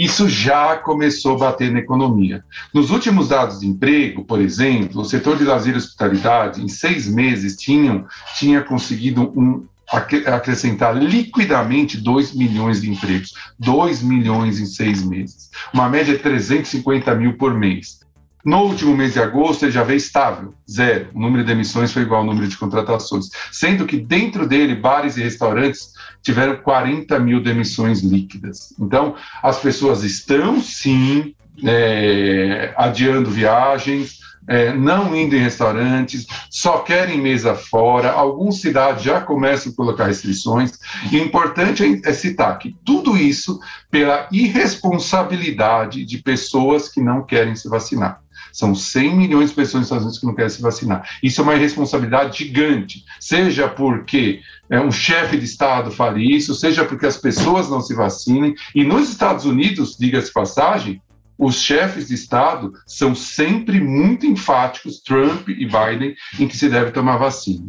Isso 0.00 0.26
já 0.30 0.78
começou 0.78 1.34
a 1.34 1.38
bater 1.40 1.70
na 1.70 1.80
economia. 1.80 2.42
Nos 2.72 2.90
últimos 2.90 3.28
dados 3.28 3.60
de 3.60 3.66
emprego, 3.66 4.24
por 4.24 4.40
exemplo, 4.40 5.02
o 5.02 5.04
setor 5.04 5.36
de 5.36 5.44
lazer 5.44 5.74
e 5.74 5.76
hospitalidade, 5.76 6.64
em 6.64 6.68
seis 6.68 7.06
meses, 7.06 7.54
tinham, 7.54 8.06
tinha 8.38 8.62
conseguido 8.62 9.30
um, 9.38 9.66
acrescentar 9.92 10.96
liquidamente 10.96 11.98
2 11.98 12.34
milhões 12.34 12.80
de 12.80 12.90
empregos. 12.90 13.34
2 13.58 14.00
milhões 14.00 14.58
em 14.58 14.64
seis 14.64 15.02
meses. 15.02 15.50
Uma 15.70 15.86
média 15.86 16.16
de 16.16 16.22
350 16.22 17.14
mil 17.14 17.36
por 17.36 17.52
mês. 17.52 17.99
No 18.44 18.62
último 18.62 18.96
mês 18.96 19.12
de 19.12 19.20
agosto, 19.20 19.64
ele 19.64 19.72
já 19.72 19.82
veio 19.82 19.98
estável, 19.98 20.54
zero. 20.70 21.10
O 21.14 21.20
número 21.20 21.44
de 21.44 21.52
emissões 21.52 21.92
foi 21.92 22.02
igual 22.02 22.20
ao 22.20 22.26
número 22.26 22.48
de 22.48 22.56
contratações, 22.56 23.28
sendo 23.52 23.86
que 23.86 23.98
dentro 23.98 24.46
dele, 24.46 24.74
bares 24.74 25.16
e 25.16 25.22
restaurantes 25.22 25.92
tiveram 26.22 26.56
40 26.56 27.18
mil 27.18 27.42
demissões 27.42 28.00
líquidas. 28.00 28.74
Então, 28.78 29.14
as 29.42 29.58
pessoas 29.58 30.02
estão 30.02 30.60
sim 30.60 31.34
é, 31.62 32.72
adiando 32.76 33.30
viagens, 33.30 34.20
é, 34.48 34.72
não 34.72 35.14
indo 35.14 35.36
em 35.36 35.40
restaurantes, 35.40 36.26
só 36.50 36.78
querem 36.78 37.20
mesa 37.20 37.54
fora. 37.54 38.10
Algumas 38.10 38.56
cidades 38.56 39.04
já 39.04 39.20
começam 39.20 39.72
a 39.72 39.76
colocar 39.76 40.06
restrições. 40.06 40.72
E 41.12 41.18
o 41.18 41.24
importante 41.24 41.84
é, 41.84 42.08
é 42.08 42.12
citar 42.12 42.58
que 42.58 42.74
tudo 42.84 43.16
isso 43.16 43.60
pela 43.90 44.26
irresponsabilidade 44.32 46.04
de 46.04 46.18
pessoas 46.18 46.88
que 46.88 47.00
não 47.00 47.22
querem 47.22 47.54
se 47.54 47.68
vacinar. 47.68 48.20
São 48.52 48.74
100 48.74 49.16
milhões 49.16 49.50
de 49.50 49.56
pessoas 49.56 49.80
nos 49.80 49.86
Estados 49.86 50.04
Unidos 50.04 50.20
que 50.20 50.26
não 50.26 50.34
querem 50.34 50.50
se 50.50 50.62
vacinar. 50.62 51.08
Isso 51.22 51.40
é 51.40 51.44
uma 51.44 51.54
irresponsabilidade 51.54 52.38
gigante, 52.38 53.04
seja 53.18 53.68
porque 53.68 54.40
é, 54.68 54.80
um 54.80 54.92
chefe 54.92 55.36
de 55.36 55.44
Estado 55.44 55.90
fale 55.90 56.36
isso, 56.36 56.54
seja 56.54 56.84
porque 56.84 57.06
as 57.06 57.16
pessoas 57.16 57.68
não 57.68 57.80
se 57.80 57.94
vacinem. 57.94 58.54
E 58.74 58.84
nos 58.84 59.08
Estados 59.08 59.44
Unidos, 59.44 59.96
diga-se 59.98 60.32
passagem, 60.32 61.00
os 61.40 61.54
chefes 61.54 62.08
de 62.08 62.14
Estado 62.14 62.72
são 62.86 63.14
sempre 63.14 63.80
muito 63.80 64.26
enfáticos, 64.26 65.00
Trump 65.00 65.48
e 65.48 65.64
Biden, 65.64 66.14
em 66.38 66.46
que 66.46 66.56
se 66.56 66.68
deve 66.68 66.90
tomar 66.90 67.16
vacina. 67.16 67.64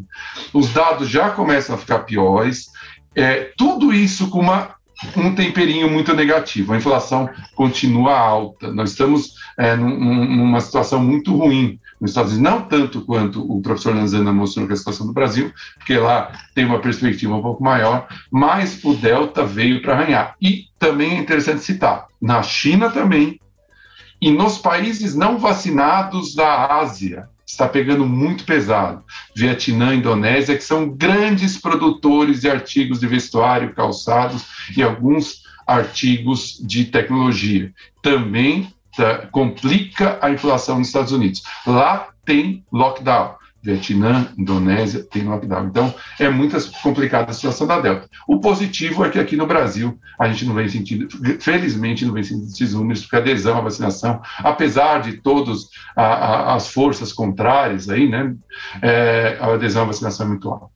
Os 0.53 0.73
dados 0.73 1.07
já 1.07 1.29
começam 1.29 1.75
a 1.75 1.77
ficar 1.77 1.99
piores, 1.99 2.69
é, 3.15 3.51
tudo 3.57 3.93
isso 3.93 4.29
com 4.29 4.41
uma 4.41 4.75
um 5.15 5.33
temperinho 5.33 5.89
muito 5.89 6.13
negativo. 6.13 6.73
A 6.73 6.77
inflação 6.77 7.29
continua 7.55 8.17
alta. 8.17 8.71
Nós 8.71 8.91
estamos 8.91 9.35
é, 9.57 9.75
num, 9.75 10.25
numa 10.25 10.61
situação 10.61 11.03
muito 11.03 11.35
ruim 11.35 11.79
nos 11.99 12.11
Estados 12.11 12.33
Unidos, 12.33 12.51
não 12.51 12.61
tanto 12.63 13.05
quanto 13.05 13.41
o 13.41 13.61
professor 13.61 13.95
Lanzana 13.95 14.33
mostrou 14.33 14.65
que 14.65 14.73
é 14.73 14.75
a 14.75 14.77
situação 14.77 15.05
do 15.05 15.13
Brasil, 15.13 15.53
porque 15.77 15.97
lá 15.97 16.31
tem 16.55 16.65
uma 16.65 16.79
perspectiva 16.79 17.35
um 17.35 17.41
pouco 17.41 17.63
maior, 17.63 18.07
mas 18.31 18.83
o 18.83 18.95
Delta 18.95 19.45
veio 19.45 19.81
para 19.81 19.93
arranhar. 19.93 20.35
E 20.41 20.65
também 20.79 21.11
é 21.11 21.19
interessante 21.19 21.61
citar, 21.61 22.07
na 22.19 22.41
China 22.41 22.89
também, 22.89 23.39
e 24.19 24.31
nos 24.31 24.57
países 24.57 25.15
não 25.15 25.37
vacinados 25.37 26.33
da 26.33 26.79
Ásia, 26.79 27.27
está 27.51 27.67
pegando 27.67 28.05
muito 28.05 28.45
pesado. 28.45 29.03
Vietnã, 29.35 29.93
Indonésia, 29.93 30.57
que 30.57 30.63
são 30.63 30.89
grandes 30.89 31.57
produtores 31.57 32.41
de 32.41 32.49
artigos 32.49 32.99
de 32.99 33.07
vestuário, 33.07 33.73
calçados 33.73 34.45
e 34.75 34.81
alguns 34.81 35.43
artigos 35.67 36.57
de 36.61 36.85
tecnologia. 36.85 37.71
Também 38.01 38.73
tá, 38.95 39.27
complica 39.31 40.17
a 40.21 40.29
inflação 40.31 40.79
nos 40.79 40.87
Estados 40.87 41.11
Unidos. 41.11 41.43
Lá 41.65 42.09
tem 42.25 42.65
lockdown. 42.71 43.35
Vietnã, 43.63 44.27
Indonésia, 44.37 45.03
tem 45.03 45.23
lockdown. 45.23 45.67
Então, 45.67 45.93
é 46.19 46.29
muito 46.29 46.57
complicada 46.81 47.31
a 47.31 47.33
situação 47.33 47.67
da 47.67 47.79
Delta. 47.79 48.09
O 48.27 48.39
positivo 48.39 49.05
é 49.05 49.09
que 49.09 49.19
aqui 49.19 49.35
no 49.35 49.45
Brasil, 49.45 49.99
a 50.19 50.27
gente 50.27 50.45
não 50.45 50.55
vem 50.55 50.67
sentindo, 50.67 51.07
felizmente, 51.39 52.05
não 52.05 52.13
vem 52.13 52.23
sentindo 52.23 52.47
esses 52.47 52.73
números, 52.73 53.01
porque 53.01 53.15
a 53.15 53.19
adesão 53.19 53.57
à 53.57 53.61
vacinação, 53.61 54.21
apesar 54.39 55.01
de 55.01 55.17
todas 55.17 55.69
as 55.95 56.67
forças 56.67 57.13
contrárias 57.13 57.89
aí, 57.89 58.09
né, 58.09 58.35
é, 58.81 59.37
a 59.39 59.53
adesão 59.53 59.83
à 59.83 59.85
vacinação 59.85 60.25
é 60.25 60.29
muito 60.29 60.49
alta. 60.49 60.69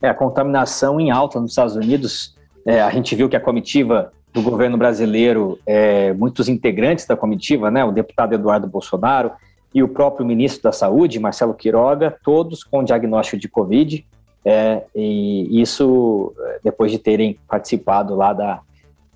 É, 0.00 0.08
a 0.08 0.14
contaminação 0.14 0.98
em 1.00 1.10
alta 1.10 1.40
nos 1.40 1.50
Estados 1.50 1.76
Unidos, 1.76 2.34
é, 2.64 2.80
a 2.80 2.90
gente 2.90 3.14
viu 3.14 3.28
que 3.28 3.36
a 3.36 3.40
comitiva 3.40 4.12
do 4.32 4.42
governo 4.42 4.76
brasileiro, 4.76 5.58
é, 5.66 6.12
muitos 6.12 6.48
integrantes 6.48 7.06
da 7.06 7.16
comitiva, 7.16 7.70
né, 7.70 7.84
o 7.84 7.90
deputado 7.90 8.34
Eduardo 8.34 8.66
Bolsonaro, 8.66 9.32
e 9.74 9.82
o 9.82 9.88
próprio 9.88 10.26
ministro 10.26 10.62
da 10.62 10.72
Saúde, 10.72 11.18
Marcelo 11.18 11.54
Quiroga, 11.54 12.16
todos 12.22 12.64
com 12.64 12.82
diagnóstico 12.82 13.38
de 13.38 13.48
Covid, 13.48 14.04
é, 14.44 14.82
e 14.94 15.60
isso 15.60 16.32
é, 16.38 16.60
depois 16.64 16.90
de 16.90 16.98
terem 16.98 17.38
participado 17.46 18.14
lá 18.14 18.32
da, 18.32 18.60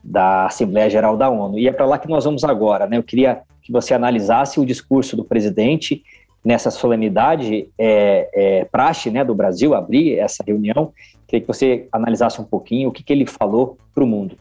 da 0.02 0.46
Assembleia 0.46 0.90
Geral 0.90 1.16
da 1.16 1.30
ONU. 1.30 1.58
E 1.58 1.68
é 1.68 1.72
para 1.72 1.86
lá 1.86 1.98
que 1.98 2.08
nós 2.08 2.24
vamos 2.24 2.44
agora. 2.44 2.86
Né? 2.86 2.98
Eu 2.98 3.02
queria 3.02 3.42
que 3.62 3.72
você 3.72 3.94
analisasse 3.94 4.60
o 4.60 4.66
discurso 4.66 5.16
do 5.16 5.24
presidente 5.24 6.02
nessa 6.44 6.70
solenidade 6.70 7.68
é, 7.78 8.28
é, 8.34 8.64
praxe 8.64 9.10
né, 9.10 9.24
do 9.24 9.34
Brasil 9.34 9.74
abrir 9.74 10.18
essa 10.18 10.42
reunião. 10.44 10.92
Queria 11.26 11.40
que 11.40 11.46
você 11.46 11.86
analisasse 11.92 12.40
um 12.40 12.44
pouquinho 12.44 12.88
o 12.88 12.92
que, 12.92 13.02
que 13.02 13.12
ele 13.12 13.26
falou 13.26 13.78
para 13.94 14.02
o 14.02 14.06
mundo. 14.06 14.36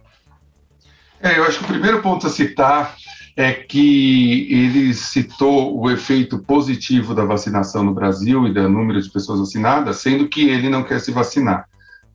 É, 1.22 1.38
eu 1.38 1.44
acho 1.44 1.60
que 1.60 1.66
o 1.66 1.68
primeiro 1.68 2.02
ponto 2.02 2.26
a 2.26 2.30
citar 2.30 2.96
é 3.36 3.54
que 3.54 4.48
ele 4.52 4.94
citou 4.94 5.80
o 5.80 5.90
efeito 5.90 6.40
positivo 6.40 7.14
da 7.14 7.26
vacinação 7.26 7.84
no 7.84 7.94
Brasil 7.94 8.48
e 8.48 8.54
do 8.54 8.70
número 8.70 9.02
de 9.02 9.10
pessoas 9.10 9.40
vacinadas, 9.40 9.98
sendo 9.98 10.28
que 10.28 10.50
ele 10.50 10.70
não 10.70 10.84
quer 10.84 11.00
se 11.00 11.12
vacinar, 11.12 11.66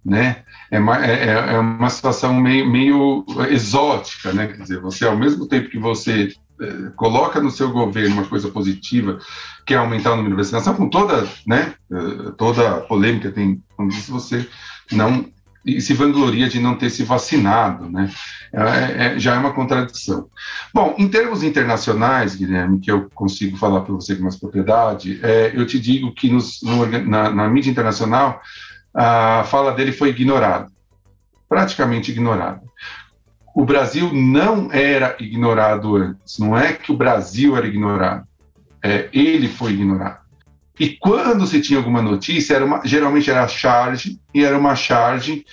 né? 0.05 0.43
É 0.71 0.79
uma, 0.79 1.05
é, 1.05 1.29
é, 1.29 1.55
é 1.55 1.59
uma 1.59 1.89
situação 1.89 2.35
meio, 2.35 2.69
meio 2.69 3.25
exótica, 3.51 4.33
né? 4.33 4.49
Quer 4.49 4.63
dizer, 4.63 4.81
você, 4.81 5.07
ao 5.07 5.17
mesmo 5.17 5.47
tempo 5.47 5.71
que 5.71 5.79
você 5.79 6.33
é, 6.61 6.91
coloca 6.97 7.41
no 7.41 7.51
seu 7.51 7.71
governo 7.71 8.15
uma 8.15 8.27
coisa 8.27 8.49
positiva, 8.49 9.19
que 9.67 9.75
é 9.75 9.77
aumentar 9.77 10.13
o 10.13 10.17
número 10.17 10.37
de 10.37 10.43
vacinação, 10.43 10.75
com 10.75 10.89
toda, 10.89 11.27
né, 11.47 11.75
é, 11.93 12.31
toda 12.39 12.81
polêmica 12.83 13.31
tem, 13.31 13.63
como 13.77 13.91
disse 13.91 14.11
você, 14.11 14.49
não 14.91 15.27
e 15.67 15.81
se 15.81 15.93
vangloria 15.95 16.49
de 16.49 16.61
não 16.61 16.77
ter 16.77 16.91
se 16.91 17.03
vacinado, 17.03 17.91
né? 17.91 18.09
É, 18.53 19.07
é, 19.07 19.19
já 19.19 19.35
é 19.35 19.39
uma 19.39 19.53
contradição. 19.53 20.29
Bom, 20.73 20.95
em 20.97 21.09
termos 21.09 21.43
internacionais, 21.43 22.37
Guilherme, 22.37 22.79
que 22.79 22.91
eu 22.91 23.11
consigo 23.13 23.57
falar 23.57 23.81
para 23.81 23.93
você 23.93 24.15
com 24.15 24.23
mais 24.23 24.37
propriedade, 24.37 25.19
é, 25.23 25.51
eu 25.53 25.67
te 25.67 25.81
digo 25.81 26.15
que 26.15 26.31
nos, 26.31 26.63
no, 26.63 26.87
na, 26.87 27.31
na, 27.31 27.49
mídia 27.49 27.71
internacional 27.71 28.41
a 28.95 29.43
fala 29.45 29.73
dele 29.73 29.91
foi 29.91 30.11
ignorada, 30.11 30.69
praticamente 31.49 32.13
ignorada. 32.13 32.63
O 33.55 33.65
Brasil 33.65 34.13
não 34.13 34.71
era 34.71 35.17
ignorado 35.19 35.97
antes, 35.97 36.39
não 36.39 36.57
é 36.57 36.73
que 36.75 36.93
o 36.93 36.97
Brasil 36.97 37.57
era 37.57 37.67
ignorado, 37.67 38.25
é, 38.81 39.09
ele 39.13 39.49
foi 39.49 39.73
ignorado. 39.73 40.26
E 40.79 40.91
quando 40.91 41.47
se 41.47 41.61
tinha 41.61 41.79
alguma 41.79 42.03
notícia, 42.03 42.55
era 42.55 42.65
uma, 42.65 42.83
geralmente 42.85 43.31
era 43.31 43.49
charge, 43.49 44.21
e 44.35 44.45
era 44.45 44.59
uma 44.59 44.77
charge, 44.77 45.45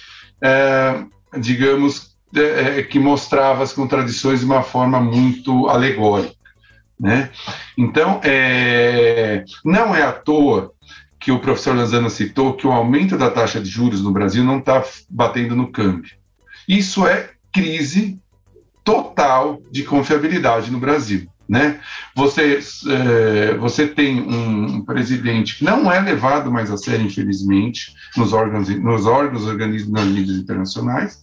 é, 0.42 1.04
digamos, 1.38 2.14
é, 2.36 2.80
é, 2.80 2.84
que 2.84 3.00
mostrava 3.00 3.64
as 3.64 3.72
contradições 3.72 4.40
de 4.40 4.46
uma 4.46 4.64
forma 4.64 5.00
muito 5.00 5.68
alegórica. 5.70 6.36
Né? 7.00 7.30
Então, 7.78 8.20
é, 8.24 9.44
não 9.64 9.96
é 9.96 10.04
à 10.04 10.12
toa 10.12 10.74
que 11.20 11.32
o 11.32 11.40
professor 11.40 11.76
Lanzano 11.76 12.10
citou 12.10 12.54
que 12.54 12.68
o 12.68 12.72
aumento 12.72 13.18
da 13.18 13.30
taxa 13.30 13.62
de 13.62 13.70
juros 13.70 14.02
no 14.02 14.12
Brasil 14.12 14.44
não 14.44 14.60
está 14.60 14.84
batendo 15.10 15.56
no 15.56 15.72
câmbio. 15.72 16.12
Isso 16.68 17.08
é 17.08 17.30
crise 17.52 18.20
total 18.84 19.62
de 19.72 19.84
confiabilidade 19.84 20.70
no 20.70 20.80
Brasil. 20.80 21.28
Né? 21.54 21.80
Você, 22.16 22.60
é, 22.90 23.54
você 23.58 23.88
tem 23.88 24.20
um 24.20 24.84
presidente 24.84 25.60
que 25.60 25.64
não 25.64 25.92
é 25.92 26.00
levado 26.00 26.52
mais 26.52 26.72
a 26.72 26.78
sério, 26.78 27.06
infelizmente, 27.06 27.94
nos 28.18 28.34
órgãos, 28.34 28.70
nos 28.70 29.06
órgãos, 29.06 29.46
organismos 29.46 30.32
internacionais, 30.32 31.22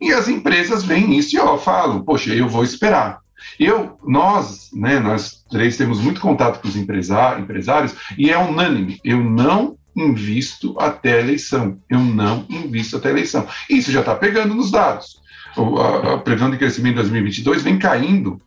e 0.00 0.12
as 0.12 0.26
empresas 0.26 0.82
veem 0.82 1.16
isso 1.16 1.36
e 1.36 1.38
ó, 1.38 1.56
falam, 1.56 2.02
poxa, 2.02 2.34
eu 2.34 2.48
vou 2.48 2.64
esperar. 2.64 3.20
Eu, 3.60 3.96
nós, 4.04 4.70
né, 4.72 4.98
nós 4.98 5.44
três 5.48 5.76
temos 5.76 6.00
muito 6.00 6.20
contato 6.20 6.60
com 6.60 6.66
os 6.66 6.74
empresários 6.74 7.94
e 8.18 8.28
é 8.28 8.36
unânime, 8.36 8.98
eu 9.04 9.22
não 9.22 9.76
invisto 9.96 10.74
até 10.80 11.14
a 11.14 11.20
eleição, 11.20 11.78
eu 11.88 12.00
não 12.00 12.44
invisto 12.50 12.96
até 12.96 13.10
a 13.10 13.12
eleição. 13.12 13.46
Isso 13.68 13.92
já 13.92 14.00
está 14.00 14.16
pegando 14.16 14.52
nos 14.52 14.72
dados. 14.72 15.20
a, 15.56 16.14
a 16.14 16.18
previsão 16.18 16.50
de 16.50 16.58
crescimento 16.58 16.94
em 16.94 17.02
2022 17.02 17.62
vem 17.62 17.78
caindo 17.78 18.42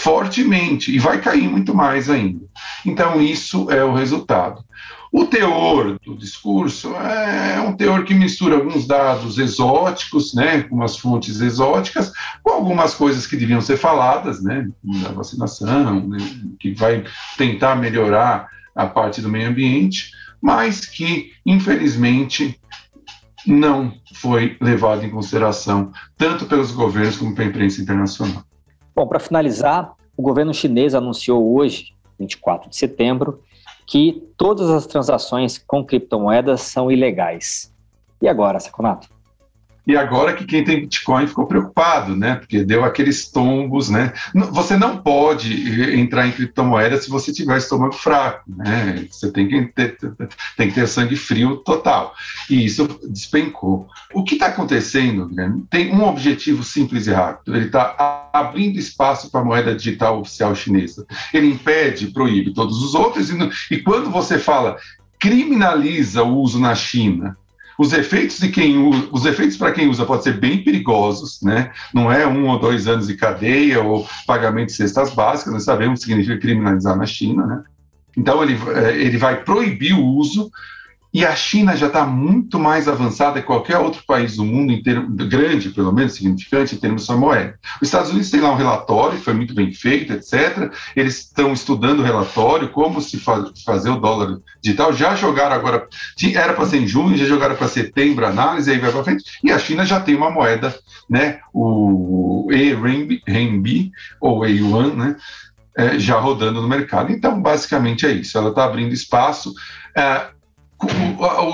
fortemente 0.00 0.94
e 0.94 0.98
vai 0.98 1.20
cair 1.20 1.46
muito 1.46 1.74
mais 1.74 2.08
ainda. 2.08 2.40
Então, 2.86 3.20
isso 3.20 3.70
é 3.70 3.84
o 3.84 3.92
resultado. 3.92 4.64
O 5.12 5.26
teor 5.26 5.98
do 6.04 6.16
discurso 6.16 6.94
é 6.94 7.60
um 7.60 7.74
teor 7.74 8.04
que 8.04 8.14
mistura 8.14 8.56
alguns 8.56 8.86
dados 8.86 9.38
exóticos, 9.38 10.32
né, 10.32 10.62
com 10.62 10.76
umas 10.76 10.96
fontes 10.96 11.40
exóticas, 11.40 12.12
com 12.42 12.50
algumas 12.50 12.94
coisas 12.94 13.26
que 13.26 13.36
deviam 13.36 13.60
ser 13.60 13.76
faladas, 13.76 14.42
né, 14.42 14.68
da 15.02 15.10
vacinação, 15.10 16.08
né, 16.08 16.18
que 16.58 16.72
vai 16.72 17.04
tentar 17.36 17.76
melhorar 17.76 18.48
a 18.74 18.86
parte 18.86 19.20
do 19.20 19.28
meio 19.28 19.48
ambiente, 19.48 20.12
mas 20.40 20.86
que, 20.86 21.32
infelizmente, 21.44 22.58
não 23.46 23.92
foi 24.14 24.56
levado 24.60 25.04
em 25.04 25.10
consideração 25.10 25.92
tanto 26.16 26.46
pelos 26.46 26.70
governos 26.70 27.16
como 27.16 27.34
pela 27.34 27.48
imprensa 27.48 27.82
internacional. 27.82 28.44
Bom, 29.00 29.06
para 29.06 29.18
finalizar, 29.18 29.94
o 30.14 30.20
governo 30.20 30.52
chinês 30.52 30.94
anunciou 30.94 31.56
hoje, 31.56 31.94
24 32.18 32.68
de 32.68 32.76
setembro, 32.76 33.42
que 33.86 34.28
todas 34.36 34.68
as 34.68 34.86
transações 34.86 35.56
com 35.56 35.82
criptomoedas 35.82 36.60
são 36.60 36.92
ilegais. 36.92 37.74
E 38.20 38.28
agora, 38.28 38.60
Saconato? 38.60 39.08
E 39.86 39.96
agora 39.96 40.34
que 40.34 40.44
quem 40.44 40.62
tem 40.62 40.80
Bitcoin 40.80 41.26
ficou 41.26 41.46
preocupado, 41.46 42.14
né? 42.14 42.36
Porque 42.36 42.62
deu 42.64 42.84
aqueles 42.84 43.28
tombos, 43.28 43.88
né? 43.88 44.12
Você 44.52 44.76
não 44.76 44.98
pode 44.98 45.98
entrar 45.98 46.26
em 46.26 46.32
criptomoeda 46.32 47.00
se 47.00 47.10
você 47.10 47.32
tiver 47.32 47.58
estômago 47.58 47.94
fraco, 47.94 48.44
né? 48.46 49.06
Você 49.10 49.30
tem 49.30 49.48
que 49.48 49.62
ter, 49.66 49.96
tem 50.56 50.68
que 50.68 50.74
ter 50.74 50.86
sangue 50.86 51.16
frio 51.16 51.56
total. 51.58 52.14
E 52.48 52.64
isso 52.64 52.86
despencou. 53.08 53.88
O 54.12 54.22
que 54.22 54.34
está 54.34 54.46
acontecendo, 54.46 55.26
Guilherme, 55.26 55.64
tem 55.70 55.92
um 55.92 56.04
objetivo 56.04 56.62
simples 56.62 57.06
e 57.06 57.12
rápido. 57.12 57.56
Ele 57.56 57.66
está 57.66 58.28
abrindo 58.32 58.78
espaço 58.78 59.30
para 59.30 59.40
a 59.40 59.44
moeda 59.44 59.74
digital 59.74 60.20
oficial 60.20 60.54
chinesa. 60.54 61.06
Ele 61.32 61.48
impede, 61.48 62.08
proíbe 62.08 62.52
todos 62.52 62.82
os 62.82 62.94
outros. 62.94 63.30
E, 63.30 63.36
e 63.70 63.82
quando 63.82 64.10
você 64.10 64.38
fala 64.38 64.76
criminaliza 65.20 66.22
o 66.22 66.38
uso 66.38 66.58
na 66.58 66.74
China 66.74 67.36
os 67.80 67.94
efeitos 67.94 68.38
de 68.38 68.50
quem 68.50 68.76
usa, 68.76 69.08
os 69.10 69.24
efeitos 69.24 69.56
para 69.56 69.72
quem 69.72 69.88
usa 69.88 70.04
podem 70.04 70.22
ser 70.22 70.38
bem 70.38 70.62
perigosos, 70.62 71.40
né? 71.40 71.72
Não 71.94 72.12
é 72.12 72.26
um 72.26 72.46
ou 72.46 72.58
dois 72.58 72.86
anos 72.86 73.06
de 73.06 73.14
cadeia 73.14 73.82
ou 73.82 74.06
pagamento 74.26 74.66
de 74.66 74.74
cestas 74.74 75.14
básicas, 75.14 75.50
nós 75.50 75.64
sabemos 75.64 75.98
o 75.98 76.02
que 76.02 76.08
significa 76.10 76.38
criminalizar 76.38 76.94
na 76.94 77.06
China, 77.06 77.46
né? 77.46 77.62
Então 78.14 78.42
ele, 78.42 78.58
eh, 78.74 78.98
ele 78.98 79.16
vai 79.16 79.42
proibir 79.42 79.94
o 79.94 80.04
uso 80.04 80.50
e 81.12 81.26
a 81.26 81.34
China 81.34 81.76
já 81.76 81.88
está 81.88 82.06
muito 82.06 82.58
mais 82.58 82.86
avançada 82.86 83.40
que 83.40 83.46
qualquer 83.46 83.78
outro 83.78 84.02
país 84.06 84.36
do 84.36 84.44
mundo, 84.44 84.72
em 84.72 84.80
termos, 84.80 85.10
grande, 85.26 85.70
pelo 85.70 85.92
menos 85.92 86.12
significante, 86.12 86.74
em 86.74 86.78
termos 86.78 87.02
de 87.02 87.06
sua 87.06 87.16
moeda. 87.16 87.58
Os 87.80 87.88
Estados 87.88 88.10
Unidos 88.10 88.30
têm 88.30 88.40
lá 88.40 88.52
um 88.52 88.56
relatório, 88.56 89.18
foi 89.18 89.34
muito 89.34 89.52
bem 89.52 89.72
feito, 89.72 90.12
etc. 90.12 90.72
Eles 90.94 91.18
estão 91.18 91.52
estudando 91.52 92.00
o 92.00 92.04
relatório, 92.04 92.68
como 92.68 93.00
se 93.00 93.18
faz, 93.18 93.50
fazer 93.64 93.90
o 93.90 93.98
dólar 93.98 94.38
digital. 94.62 94.92
Já 94.92 95.16
jogaram 95.16 95.56
agora, 95.56 95.88
era 96.34 96.54
para 96.54 96.66
ser 96.66 96.78
em 96.78 96.86
junho, 96.86 97.16
já 97.16 97.24
jogaram 97.24 97.56
para 97.56 97.66
setembro 97.66 98.24
análise, 98.24 98.70
aí 98.70 98.78
vai 98.78 98.92
para 98.92 99.04
frente. 99.04 99.24
E 99.42 99.50
a 99.50 99.58
China 99.58 99.84
já 99.84 99.98
tem 100.00 100.14
uma 100.14 100.30
moeda, 100.30 100.72
né, 101.08 101.40
o 101.52 102.48
E-Renminbi, 102.52 103.90
ou 104.20 104.46
E-Yuan, 104.46 104.94
né, 104.94 105.16
é, 105.76 105.98
já 105.98 106.18
rodando 106.20 106.62
no 106.62 106.68
mercado. 106.68 107.10
Então, 107.10 107.40
basicamente 107.40 108.06
é 108.06 108.12
isso. 108.12 108.38
Ela 108.38 108.50
está 108.50 108.64
abrindo 108.64 108.92
espaço. 108.92 109.52
É, 109.96 110.28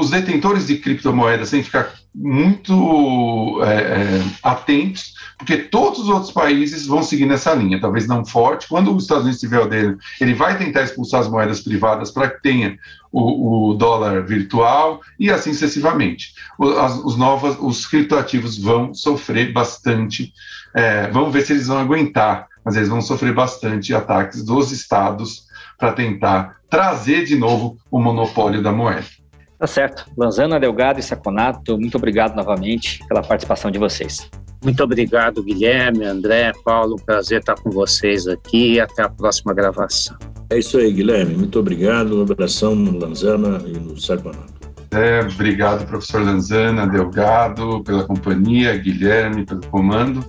os 0.01 0.11
detentores 0.11 0.66
de 0.66 0.77
criptomoedas 0.77 1.51
têm 1.51 1.61
que 1.61 1.66
ficar 1.66 1.93
muito 2.14 3.61
é, 3.64 3.74
é, 3.74 4.22
atentos, 4.43 5.14
porque 5.37 5.59
todos 5.59 6.01
os 6.01 6.09
outros 6.09 6.31
países 6.31 6.87
vão 6.87 7.03
seguir 7.03 7.27
nessa 7.27 7.53
linha, 7.53 7.81
talvez 7.81 8.07
não 8.07 8.24
forte. 8.24 8.68
Quando 8.68 8.95
os 8.95 9.03
Estados 9.03 9.24
Unidos 9.24 9.41
tiver 9.41 9.61
o 9.61 9.68
dele, 9.68 9.97
ele 10.20 10.33
vai 10.33 10.57
tentar 10.57 10.83
expulsar 10.83 11.20
as 11.20 11.29
moedas 11.29 11.61
privadas 11.61 12.11
para 12.11 12.31
que 12.31 12.41
tenha 12.41 12.79
o, 13.12 13.70
o, 13.70 13.74
dólar 13.74 14.24
virtual 14.24 15.01
e 15.18 15.31
assim 15.31 15.53
sucessivamente. 15.53 16.33
Os, 16.59 17.05
os 17.05 17.16
novos, 17.16 17.57
os 17.61 17.87
criptoativos 17.87 18.57
vão 18.57 18.95
sofrer 18.95 19.53
bastante, 19.53 20.33
é, 20.74 21.09
vamos 21.11 21.33
ver 21.33 21.43
se 21.43 21.53
eles 21.53 21.66
vão 21.66 21.79
aguentar, 21.79 22.47
mas 22.64 22.77
eles 22.77 22.89
vão 22.89 23.03
sofrer 23.03 23.35
bastante 23.35 23.95
ataques 23.95 24.45
dos 24.45 24.72
estados 24.72 25.47
para 25.79 25.93
tentar 25.93 26.57
trazer 26.70 27.24
de 27.24 27.37
novo 27.37 27.79
o 27.91 28.01
monopólio 28.01 28.62
da 28.62 28.72
moeda. 28.72 29.16
Tá 29.59 29.66
certo. 29.66 30.07
Lanzana, 30.16 30.61
Delgado 30.61 31.00
e 31.00 31.02
Saconato, 31.02 31.78
muito 31.78 31.96
obrigado 31.96 32.34
novamente 32.36 33.00
pela 33.09 33.22
participação 33.22 33.70
de 33.70 33.78
vocês. 33.78 34.30
Muito 34.62 34.82
obrigado, 34.82 35.42
Guilherme, 35.42 36.04
André, 36.04 36.52
Paulo. 36.64 36.96
Prazer 37.04 37.40
estar 37.40 37.54
com 37.54 37.70
vocês 37.70 38.26
aqui 38.26 38.74
e 38.74 38.80
até 38.80 39.02
a 39.02 39.09
próxima 39.09 39.54
gravação. 39.54 40.16
É 40.50 40.59
isso 40.59 40.78
aí, 40.78 40.92
Guilherme. 40.92 41.34
Muito 41.34 41.59
obrigado. 41.59 42.18
Um 42.18 42.22
abração 42.22 42.74
no 42.74 42.98
Lanzana 42.98 43.62
e 43.66 43.78
no 43.78 43.98
Saconato. 43.98 44.57
É, 44.90 45.20
obrigado, 45.20 45.86
professor 45.86 46.22
Lanzana, 46.22 46.86
Delgado, 46.86 47.82
pela 47.82 48.04
companhia, 48.04 48.76
Guilherme, 48.76 49.44
pelo 49.44 49.61
comando, 49.66 50.24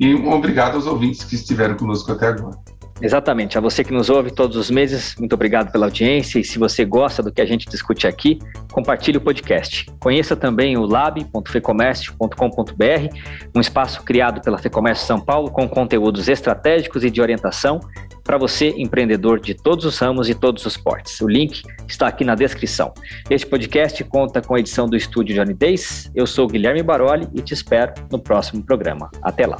e 0.00 0.14
um 0.14 0.32
obrigado 0.32 0.74
aos 0.74 0.86
ouvintes 0.86 1.24
que 1.24 1.34
estiveram 1.34 1.76
conosco 1.76 2.10
até 2.10 2.28
agora. 2.28 2.56
Exatamente. 3.00 3.56
A 3.56 3.60
você 3.60 3.84
que 3.84 3.92
nos 3.92 4.10
ouve 4.10 4.32
todos 4.32 4.56
os 4.56 4.70
meses, 4.70 5.14
muito 5.18 5.34
obrigado 5.34 5.70
pela 5.70 5.86
audiência. 5.86 6.38
E 6.38 6.44
se 6.44 6.58
você 6.58 6.84
gosta 6.84 7.22
do 7.22 7.32
que 7.32 7.40
a 7.40 7.46
gente 7.46 7.68
discute 7.68 8.06
aqui, 8.06 8.38
compartilhe 8.72 9.18
o 9.18 9.20
podcast. 9.20 9.86
Conheça 10.00 10.34
também 10.34 10.76
o 10.76 10.84
lab.fecomércio.com.br, 10.84 13.16
um 13.54 13.60
espaço 13.60 14.02
criado 14.02 14.40
pela 14.40 14.58
Fecomércio 14.58 15.06
São 15.06 15.20
Paulo 15.20 15.50
com 15.50 15.68
conteúdos 15.68 16.28
estratégicos 16.28 17.04
e 17.04 17.10
de 17.10 17.20
orientação 17.20 17.78
para 18.24 18.36
você, 18.36 18.74
empreendedor 18.76 19.40
de 19.40 19.54
todos 19.54 19.86
os 19.86 19.98
ramos 19.98 20.28
e 20.28 20.34
todos 20.34 20.66
os 20.66 20.76
portes. 20.76 21.20
O 21.20 21.28
link 21.28 21.62
está 21.86 22.08
aqui 22.08 22.24
na 22.24 22.34
descrição. 22.34 22.92
Este 23.30 23.46
podcast 23.46 24.02
conta 24.04 24.42
com 24.42 24.54
a 24.54 24.60
edição 24.60 24.86
do 24.86 24.96
estúdio 24.96 25.34
Johnny 25.34 25.54
Days. 25.54 26.10
Eu 26.14 26.26
sou 26.26 26.46
Guilherme 26.46 26.82
Baroli 26.82 27.26
e 27.32 27.40
te 27.40 27.54
espero 27.54 27.94
no 28.12 28.18
próximo 28.18 28.62
programa. 28.62 29.10
Até 29.22 29.46
lá. 29.46 29.58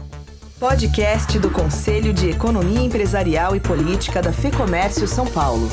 Podcast 0.59 1.39
do 1.39 1.53
Conselho 1.53 2.13
de 2.13 2.31
Economia 2.31 2.81
Empresarial 2.81 3.55
e 3.55 3.61
Política 3.61 4.21
da 4.21 4.33
FEComércio 4.33 5.07
São 5.07 5.25
Paulo. 5.25 5.71